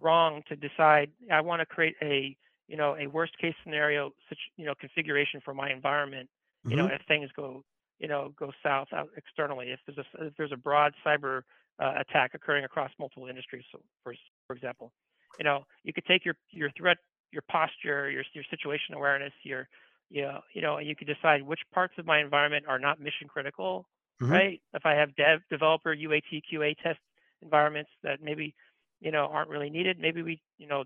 wrong 0.00 0.42
to 0.48 0.56
decide. 0.56 1.10
I 1.32 1.40
want 1.40 1.60
to 1.60 1.66
create 1.66 1.94
a, 2.02 2.36
you 2.68 2.76
know, 2.76 2.96
a 2.98 3.06
worst-case 3.06 3.54
scenario, 3.62 4.10
you 4.56 4.66
know, 4.66 4.74
configuration 4.78 5.40
for 5.44 5.54
my 5.54 5.70
environment. 5.70 6.28
Mm-hmm. 6.28 6.70
You 6.70 6.76
know, 6.76 6.84
mm-hmm. 6.86 6.94
if 6.94 7.02
things 7.06 7.30
go, 7.36 7.64
you 7.98 8.08
know, 8.08 8.32
go 8.38 8.52
south 8.62 8.88
out 8.92 9.08
externally. 9.16 9.70
If 9.70 9.80
there's 9.86 9.98
a 9.98 10.26
if 10.26 10.36
there's 10.36 10.52
a 10.52 10.56
broad 10.56 10.92
cyber 11.04 11.42
uh, 11.78 11.94
attack 11.98 12.32
occurring 12.34 12.64
across 12.64 12.90
multiple 12.98 13.28
industries, 13.28 13.64
so 13.72 13.80
for 14.02 14.14
for 14.46 14.56
example, 14.56 14.92
you 15.38 15.44
know, 15.44 15.64
you 15.84 15.92
could 15.92 16.06
take 16.06 16.24
your 16.24 16.36
your 16.50 16.70
threat, 16.76 16.98
your 17.32 17.42
posture, 17.48 18.10
your 18.10 18.24
your 18.32 18.44
situation 18.50 18.94
awareness, 18.94 19.32
your 19.42 19.68
you 20.10 20.22
know, 20.22 20.40
you 20.54 20.62
know, 20.62 20.78
you 20.78 20.94
could 20.94 21.08
decide 21.08 21.42
which 21.42 21.60
parts 21.72 21.94
of 21.98 22.06
my 22.06 22.20
environment 22.20 22.66
are 22.68 22.78
not 22.78 23.00
mission 23.00 23.28
critical, 23.28 23.86
mm-hmm. 24.20 24.32
right? 24.32 24.60
If 24.74 24.84
I 24.84 24.94
have 24.94 25.14
dev, 25.16 25.40
developer, 25.50 25.94
UAT, 25.94 26.42
QA 26.52 26.76
test 26.82 26.98
environments 27.42 27.90
that 28.02 28.22
maybe, 28.22 28.54
you 29.00 29.10
know, 29.10 29.28
aren't 29.30 29.50
really 29.50 29.70
needed, 29.70 29.98
maybe 29.98 30.22
we, 30.22 30.40
you 30.58 30.66
know, 30.66 30.84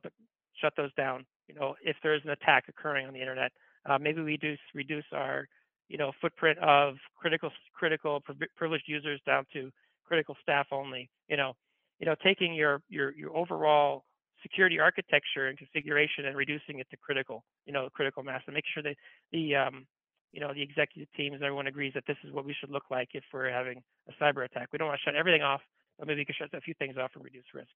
shut 0.60 0.72
those 0.76 0.92
down. 0.94 1.24
You 1.48 1.54
know, 1.54 1.74
if 1.82 1.96
there 2.02 2.14
is 2.14 2.22
an 2.24 2.30
attack 2.30 2.64
occurring 2.68 3.06
on 3.06 3.12
the 3.12 3.20
internet, 3.20 3.52
uh, 3.88 3.98
maybe 3.98 4.22
we 4.22 4.36
do 4.36 4.54
reduce 4.74 5.04
our, 5.12 5.48
you 5.88 5.98
know, 5.98 6.12
footprint 6.20 6.58
of 6.58 6.94
critical 7.16 7.50
critical 7.74 8.22
privileged 8.56 8.84
users 8.86 9.20
down 9.26 9.44
to 9.52 9.70
critical 10.04 10.36
staff 10.42 10.66
only. 10.70 11.10
You 11.28 11.36
know, 11.36 11.54
you 11.98 12.06
know, 12.06 12.14
taking 12.22 12.54
your 12.54 12.82
your 12.88 13.12
your 13.14 13.36
overall 13.36 14.04
security 14.42 14.78
architecture 14.78 15.48
and 15.48 15.58
configuration 15.58 16.26
and 16.26 16.36
reducing 16.36 16.78
it 16.78 16.86
to 16.90 16.96
critical, 16.96 17.44
you 17.66 17.72
know, 17.72 17.88
critical 17.92 18.22
mass 18.22 18.42
and 18.46 18.54
make 18.54 18.64
sure 18.72 18.82
that 18.82 18.96
the, 19.32 19.54
um, 19.54 19.86
you 20.32 20.40
know, 20.40 20.52
the 20.54 20.62
executive 20.62 21.08
teams, 21.16 21.36
everyone 21.36 21.66
agrees 21.66 21.92
that 21.94 22.04
this 22.06 22.16
is 22.24 22.32
what 22.32 22.44
we 22.44 22.54
should 22.58 22.70
look 22.70 22.84
like 22.90 23.08
if 23.14 23.24
we're 23.32 23.50
having 23.50 23.82
a 24.08 24.22
cyber 24.22 24.44
attack. 24.44 24.68
We 24.72 24.78
don't 24.78 24.88
want 24.88 25.00
to 25.00 25.10
shut 25.10 25.16
everything 25.16 25.42
off, 25.42 25.60
but 25.98 26.06
maybe 26.06 26.20
we 26.20 26.24
can 26.24 26.34
shut 26.38 26.48
a 26.54 26.60
few 26.60 26.74
things 26.78 26.96
off 26.96 27.10
and 27.14 27.24
reduce 27.24 27.44
risk. 27.54 27.70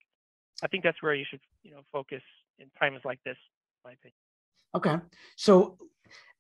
I 0.63 0.69
think 0.69 0.85
that's 0.85 1.03
where 1.03 1.15
you 1.15 1.25
should, 1.29 1.41
you 1.63 1.73
know, 1.73 1.81
focus 1.93 2.23
in 2.59 2.67
times 2.79 3.01
like 3.05 3.19
this, 3.25 3.37
my 3.85 3.93
opinion. 3.93 4.15
Okay. 4.75 4.97
So 5.37 5.79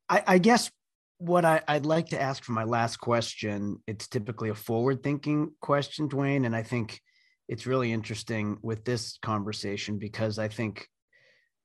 I, 0.08 0.22
I 0.26 0.38
guess 0.38 0.70
what 1.18 1.44
I, 1.44 1.62
would 1.68 1.86
like 1.86 2.08
to 2.08 2.20
ask 2.20 2.44
for 2.44 2.52
my 2.52 2.64
last 2.64 2.98
question, 2.98 3.82
it's 3.86 4.06
typically 4.06 4.50
a 4.50 4.54
forward 4.54 5.02
thinking 5.02 5.52
question, 5.60 6.08
Dwayne. 6.08 6.46
And 6.46 6.54
I 6.54 6.62
think 6.62 7.00
it's 7.48 7.66
really 7.66 7.92
interesting 7.92 8.58
with 8.62 8.84
this 8.84 9.18
conversation 9.22 9.98
because 9.98 10.38
I 10.38 10.48
think 10.48 10.88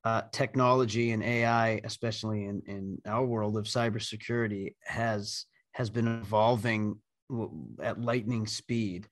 uh, 0.04 0.24
technology 0.32 1.12
and 1.12 1.24
AI, 1.24 1.82
especially 1.84 2.46
in, 2.46 2.62
in 2.68 2.98
our 3.06 3.26
world 3.26 3.58
of 3.58 3.66
cybersecurity, 3.66 4.76
has 4.84 5.46
has 5.74 5.90
been 5.90 6.08
evolving 6.08 6.98
at 7.82 8.02
lightning 8.02 8.48
speed. 8.48 9.08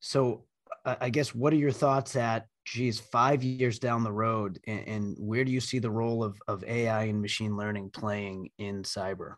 So, 0.00 0.44
I 0.84 1.10
guess 1.10 1.34
what 1.34 1.52
are 1.52 1.56
your 1.56 1.72
thoughts 1.72 2.16
at 2.16 2.46
geez 2.64 3.00
five 3.00 3.42
years 3.42 3.78
down 3.78 4.02
the 4.02 4.12
road, 4.12 4.58
and, 4.66 4.88
and 4.88 5.16
where 5.18 5.44
do 5.44 5.52
you 5.52 5.60
see 5.60 5.78
the 5.78 5.90
role 5.90 6.22
of 6.24 6.40
of 6.48 6.64
AI 6.64 7.04
and 7.04 7.20
machine 7.20 7.56
learning 7.56 7.90
playing 7.90 8.50
in 8.58 8.82
cyber? 8.82 9.34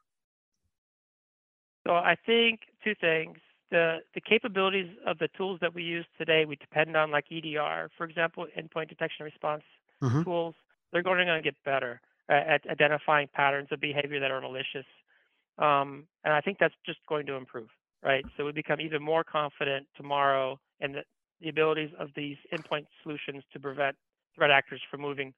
So 1.86 1.94
I 1.94 2.16
think 2.26 2.60
two 2.84 2.94
things 3.00 3.38
the, 3.72 3.98
the 4.14 4.20
capabilities 4.20 4.86
of 5.06 5.18
the 5.18 5.28
tools 5.36 5.58
that 5.62 5.74
we 5.74 5.82
use 5.82 6.04
today, 6.18 6.44
we 6.46 6.56
depend 6.56 6.94
on 6.94 7.10
like 7.10 7.24
EDR, 7.32 7.90
for 7.96 8.04
example, 8.04 8.46
endpoint 8.56 8.90
detection 8.90 9.24
response 9.24 9.62
mm-hmm. 10.00 10.22
tools. 10.22 10.54
They're 10.92 11.02
going 11.02 11.26
to 11.26 11.40
get 11.42 11.54
better 11.64 12.00
at, 12.28 12.46
at, 12.46 12.70
identifying 12.70 13.28
patterns 13.32 13.68
of 13.70 13.80
behavior 13.80 14.20
that 14.20 14.30
are 14.30 14.40
malicious. 14.40 14.86
Um, 15.58 16.04
and 16.24 16.32
I 16.32 16.40
think 16.40 16.58
that's 16.58 16.74
just 16.84 16.98
going 17.08 17.26
to 17.26 17.34
improve, 17.34 17.68
right? 18.02 18.24
So 18.36 18.44
we 18.44 18.52
become 18.52 18.80
even 18.80 19.02
more 19.02 19.24
confident 19.24 19.86
tomorrow 19.96 20.58
in 20.80 20.92
the, 20.92 21.02
the 21.40 21.48
abilities 21.48 21.90
of 21.98 22.08
these 22.16 22.36
endpoint 22.52 22.86
solutions 23.02 23.42
to 23.52 23.60
prevent 23.60 23.96
threat 24.34 24.50
actors 24.50 24.80
from 24.90 25.00
moving, 25.00 25.34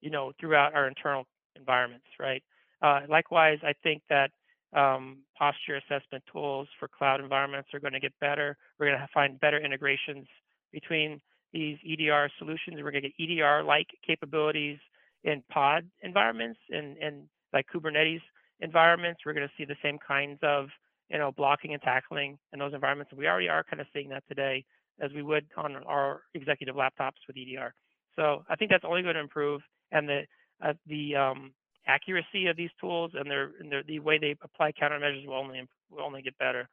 you 0.00 0.10
know, 0.10 0.32
throughout 0.38 0.74
our 0.74 0.86
internal 0.86 1.26
environments, 1.56 2.06
right? 2.20 2.42
Uh, 2.82 3.00
likewise, 3.08 3.58
I 3.62 3.72
think 3.82 4.02
that 4.08 4.30
um, 4.72 5.18
posture 5.38 5.76
assessment 5.76 6.22
tools 6.30 6.68
for 6.78 6.88
cloud 6.88 7.20
environments 7.20 7.70
are 7.72 7.80
going 7.80 7.94
to 7.94 8.00
get 8.00 8.12
better. 8.20 8.56
We're 8.78 8.86
going 8.86 8.98
to 8.98 9.08
find 9.12 9.40
better 9.40 9.58
integrations 9.58 10.26
between 10.72 11.20
these 11.52 11.78
EDR 11.88 12.30
solutions. 12.38 12.76
We're 12.76 12.90
going 12.90 13.04
to 13.04 13.08
get 13.08 13.14
EDR-like 13.18 13.88
capabilities 14.06 14.78
in 15.26 15.42
pod 15.50 15.84
environments 16.02 16.58
and, 16.70 17.28
like 17.52 17.66
Kubernetes 17.72 18.22
environments. 18.60 19.20
We're 19.24 19.34
going 19.34 19.46
to 19.46 19.52
see 19.58 19.64
the 19.64 19.76
same 19.82 19.98
kinds 19.98 20.38
of 20.42 20.68
you 21.10 21.18
know 21.18 21.32
blocking 21.32 21.74
and 21.74 21.82
tackling 21.82 22.38
in 22.52 22.58
those 22.58 22.72
environments. 22.72 23.12
We 23.12 23.26
already 23.26 23.48
are 23.48 23.64
kind 23.64 23.80
of 23.80 23.86
seeing 23.92 24.08
that 24.10 24.24
today 24.28 24.64
as 25.00 25.10
we 25.14 25.22
would 25.22 25.46
on 25.56 25.76
our 25.86 26.22
executive 26.34 26.74
laptops 26.74 27.20
with 27.26 27.36
EDR. 27.36 27.74
So 28.14 28.44
I 28.48 28.56
think 28.56 28.70
that's 28.70 28.84
only 28.84 29.02
going 29.02 29.14
to 29.14 29.20
improve, 29.20 29.60
and 29.92 30.08
the 30.08 30.22
uh, 30.64 30.72
the 30.86 31.16
um, 31.16 31.52
accuracy 31.86 32.46
of 32.46 32.56
these 32.56 32.70
tools 32.80 33.12
and 33.14 33.30
their, 33.30 33.50
and 33.60 33.70
their 33.70 33.82
the 33.82 33.98
way 33.98 34.18
they 34.18 34.34
apply 34.42 34.72
countermeasures 34.72 35.26
will 35.26 35.34
only 35.34 35.62
will 35.90 36.02
only 36.02 36.22
get 36.22 36.38
better. 36.38 36.68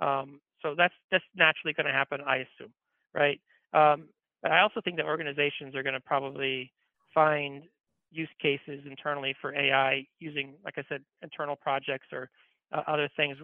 Um, 0.00 0.40
so 0.62 0.74
that's 0.76 0.94
that's 1.10 1.24
naturally 1.34 1.74
going 1.74 1.86
to 1.86 1.92
happen, 1.92 2.20
I 2.26 2.36
assume, 2.36 2.72
right? 3.14 3.40
Um, 3.74 4.08
but 4.42 4.52
I 4.52 4.60
also 4.60 4.80
think 4.82 4.96
that 4.96 5.06
organizations 5.06 5.74
are 5.74 5.82
going 5.82 5.94
to 5.94 6.00
probably 6.00 6.72
find 7.12 7.64
use 8.10 8.28
cases 8.40 8.84
internally 8.86 9.34
for 9.40 9.54
AI 9.54 10.06
using, 10.18 10.54
like 10.64 10.74
I 10.76 10.82
said, 10.88 11.02
internal 11.22 11.56
projects 11.56 12.06
or 12.12 12.30
uh, 12.72 12.82
other 12.86 13.08
things 13.16 13.36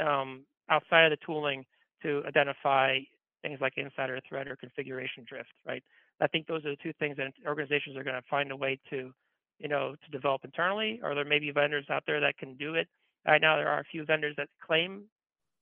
um, 0.00 0.44
outside 0.70 1.04
of 1.04 1.18
the 1.18 1.24
tooling 1.24 1.64
to 2.02 2.22
identify 2.26 2.98
things 3.42 3.58
like 3.60 3.74
insider 3.76 4.20
threat 4.28 4.48
or 4.48 4.56
configuration 4.56 5.24
drift, 5.28 5.52
right? 5.66 5.82
I 6.20 6.26
think 6.26 6.46
those 6.46 6.64
are 6.64 6.70
the 6.70 6.82
two 6.82 6.92
things 6.98 7.16
that 7.18 7.32
organizations 7.46 7.96
are 7.96 8.04
going 8.04 8.16
to 8.16 8.28
find 8.28 8.50
a 8.50 8.56
way 8.56 8.78
to 8.90 9.12
you 9.58 9.68
know, 9.68 9.94
to 10.04 10.10
develop 10.10 10.44
internally, 10.44 11.00
or 11.02 11.14
there 11.14 11.24
may 11.24 11.38
be 11.38 11.50
vendors 11.50 11.86
out 11.90 12.04
there 12.06 12.20
that 12.20 12.36
can 12.38 12.54
do 12.56 12.74
it. 12.74 12.88
Right 13.26 13.40
now, 13.40 13.56
there 13.56 13.68
are 13.68 13.80
a 13.80 13.84
few 13.84 14.04
vendors 14.04 14.34
that 14.36 14.48
claim, 14.64 15.04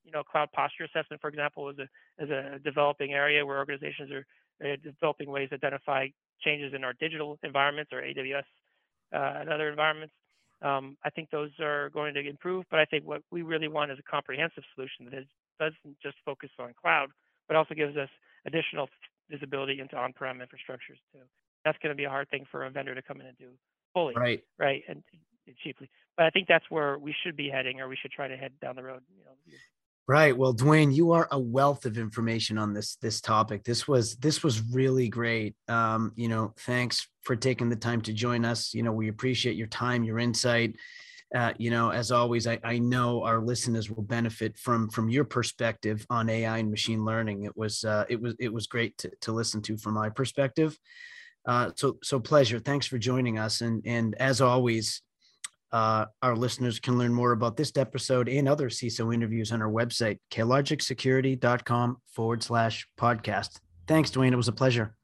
you 0.05 0.13
know, 0.13 0.23
cloud 0.23 0.51
posture 0.53 0.85
assessment, 0.85 1.21
for 1.21 1.29
example, 1.29 1.69
is 1.71 1.79
a 1.79 1.89
is 2.23 2.31
a 2.31 2.59
developing 2.63 3.13
area 3.13 3.45
where 3.45 3.59
organizations 3.59 4.11
are 4.11 4.27
uh, 4.65 4.77
developing 4.83 5.31
ways 5.31 5.49
to 5.49 5.57
identify 5.57 6.09
changes 6.43 6.73
in 6.75 6.85
our 6.85 6.93
digital 6.95 7.39
environments 7.43 7.93
or 7.93 8.03
AWS 8.03 8.45
uh, 9.13 9.41
and 9.41 9.49
other 9.51 9.69
environments. 9.69 10.15
Um, 10.63 10.97
I 11.05 11.11
think 11.11 11.31
those 11.31 11.51
are 11.61 11.91
going 11.91 12.15
to 12.15 12.27
improve, 12.27 12.65
but 12.71 12.81
I 12.81 12.85
think 12.85 13.05
what 13.05 13.23
we 13.31 13.43
really 13.43 13.69
want 13.69 13.91
is 13.91 13.99
a 13.99 14.11
comprehensive 14.11 14.65
solution 14.75 15.05
that 15.07 15.15
is, 15.15 15.27
doesn't 15.59 15.99
just 16.03 16.17
focus 16.25 16.51
on 16.59 16.73
cloud, 16.81 17.11
but 17.49 17.57
also 17.57 17.75
gives 17.75 17.97
us 17.97 18.09
additional 18.47 18.89
visibility 19.31 19.81
into 19.81 19.97
on-prem 19.97 20.39
infrastructures 20.39 21.01
too. 21.13 21.21
That's 21.65 21.79
going 21.83 21.91
to 21.91 21.97
be 21.97 22.05
a 22.05 22.11
hard 22.11 22.29
thing 22.31 22.47
for 22.51 22.65
a 22.65 22.71
vendor 22.71 22.95
to 22.95 23.03
come 23.03 23.21
in 23.21 23.27
and 23.27 23.39
do 23.39 23.49
fully, 23.93 24.15
right, 24.15 24.43
right, 24.59 24.83
and, 24.89 25.03
and 25.47 25.57
cheaply. 25.63 25.89
But 26.17 26.27
I 26.27 26.31
think 26.31 26.47
that's 26.49 26.65
where 26.71 26.99
we 26.99 27.15
should 27.25 27.37
be 27.37 27.49
heading, 27.49 27.81
or 27.81 27.89
we 27.89 27.97
should 27.97 28.13
try 28.13 28.29
to 28.29 28.37
head 28.37 28.53
down 28.61 28.77
the 28.77 28.83
road. 28.83 29.03
You 29.17 29.25
know. 29.25 29.59
Right. 30.07 30.37
Well, 30.37 30.55
Dwayne, 30.55 30.95
you 30.95 31.13
are 31.13 31.27
a 31.31 31.39
wealth 31.39 31.87
of 31.87 31.97
information 31.97 32.59
on 32.59 32.75
this 32.75 32.97
this 32.97 33.23
topic. 33.23 33.65
This 33.65 33.89
was 33.89 34.17
this 34.17 34.43
was 34.43 34.61
really 34.71 35.09
great. 35.09 35.55
Um, 35.67 36.13
you 36.15 36.29
know, 36.29 36.53
thanks 36.59 37.09
for 37.23 37.37
taking 37.37 37.71
the 37.71 37.77
time 37.77 38.03
to 38.03 38.13
join 38.13 38.45
us. 38.45 38.75
You 38.75 38.83
know, 38.83 38.93
we 38.93 39.09
appreciate 39.09 39.57
your 39.57 39.67
time, 39.69 40.05
your 40.05 40.19
insight. 40.19 40.77
Uh, 41.35 41.55
you 41.57 41.71
know, 41.71 41.89
as 41.89 42.13
always, 42.13 42.47
I, 42.47 42.61
I 42.63 42.79
know 42.79 43.25
our 43.25 43.41
listeners 43.41 43.91
will 43.91 44.03
benefit 44.03 44.59
from 44.59 44.91
from 44.91 45.09
your 45.09 45.25
perspective 45.25 46.07
on 46.11 46.29
AI 46.29 46.59
and 46.59 46.71
machine 46.71 47.03
learning. 47.03 47.45
It 47.45 47.57
was 47.57 47.83
uh, 47.83 48.05
it 48.11 48.21
was 48.21 48.35
it 48.39 48.53
was 48.53 48.67
great 48.67 48.99
to, 48.99 49.11
to 49.23 49.33
listen 49.33 49.63
to 49.63 49.79
from 49.79 49.95
my 49.95 50.11
perspective. 50.11 50.79
Uh, 51.47 51.71
so 51.77 51.97
so 52.03 52.21
pleasure. 52.21 52.59
Thanks 52.59 52.87
for 52.87 52.99
joining 52.99 53.39
us. 53.39 53.63
And 53.63 53.83
and 53.87 54.15
as 54.17 54.43
always, 54.43 55.01
uh, 55.75 56.07
our 56.23 56.37
listeners 56.37 56.79
can 56.79 56.97
learn 56.97 57.13
more 57.13 57.33
about 57.33 57.57
this 57.57 57.73
episode 57.77 58.29
and 58.29 58.49
other 58.49 58.69
CISO 58.69 59.13
interviews 59.13 59.51
on 59.51 59.61
our 59.61 59.69
website, 59.69 60.19
klogixsecurity.com 60.31 61.97
forward 62.07 62.45
slash 62.45 62.87
podcast. 62.99 63.59
Thanks, 63.89 64.13
Dwayne. 64.13 64.33
It 64.33 64.37
was 64.37 64.49
a 64.49 64.53
pleasure. 64.53 64.95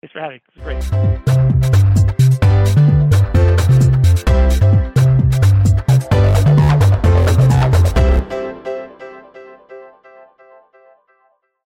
Thanks 0.00 0.12
for 0.14 0.20
having 0.20 0.40
me. 0.56 0.62
It 0.62 0.78
was 0.78 0.88
great. 1.70 1.85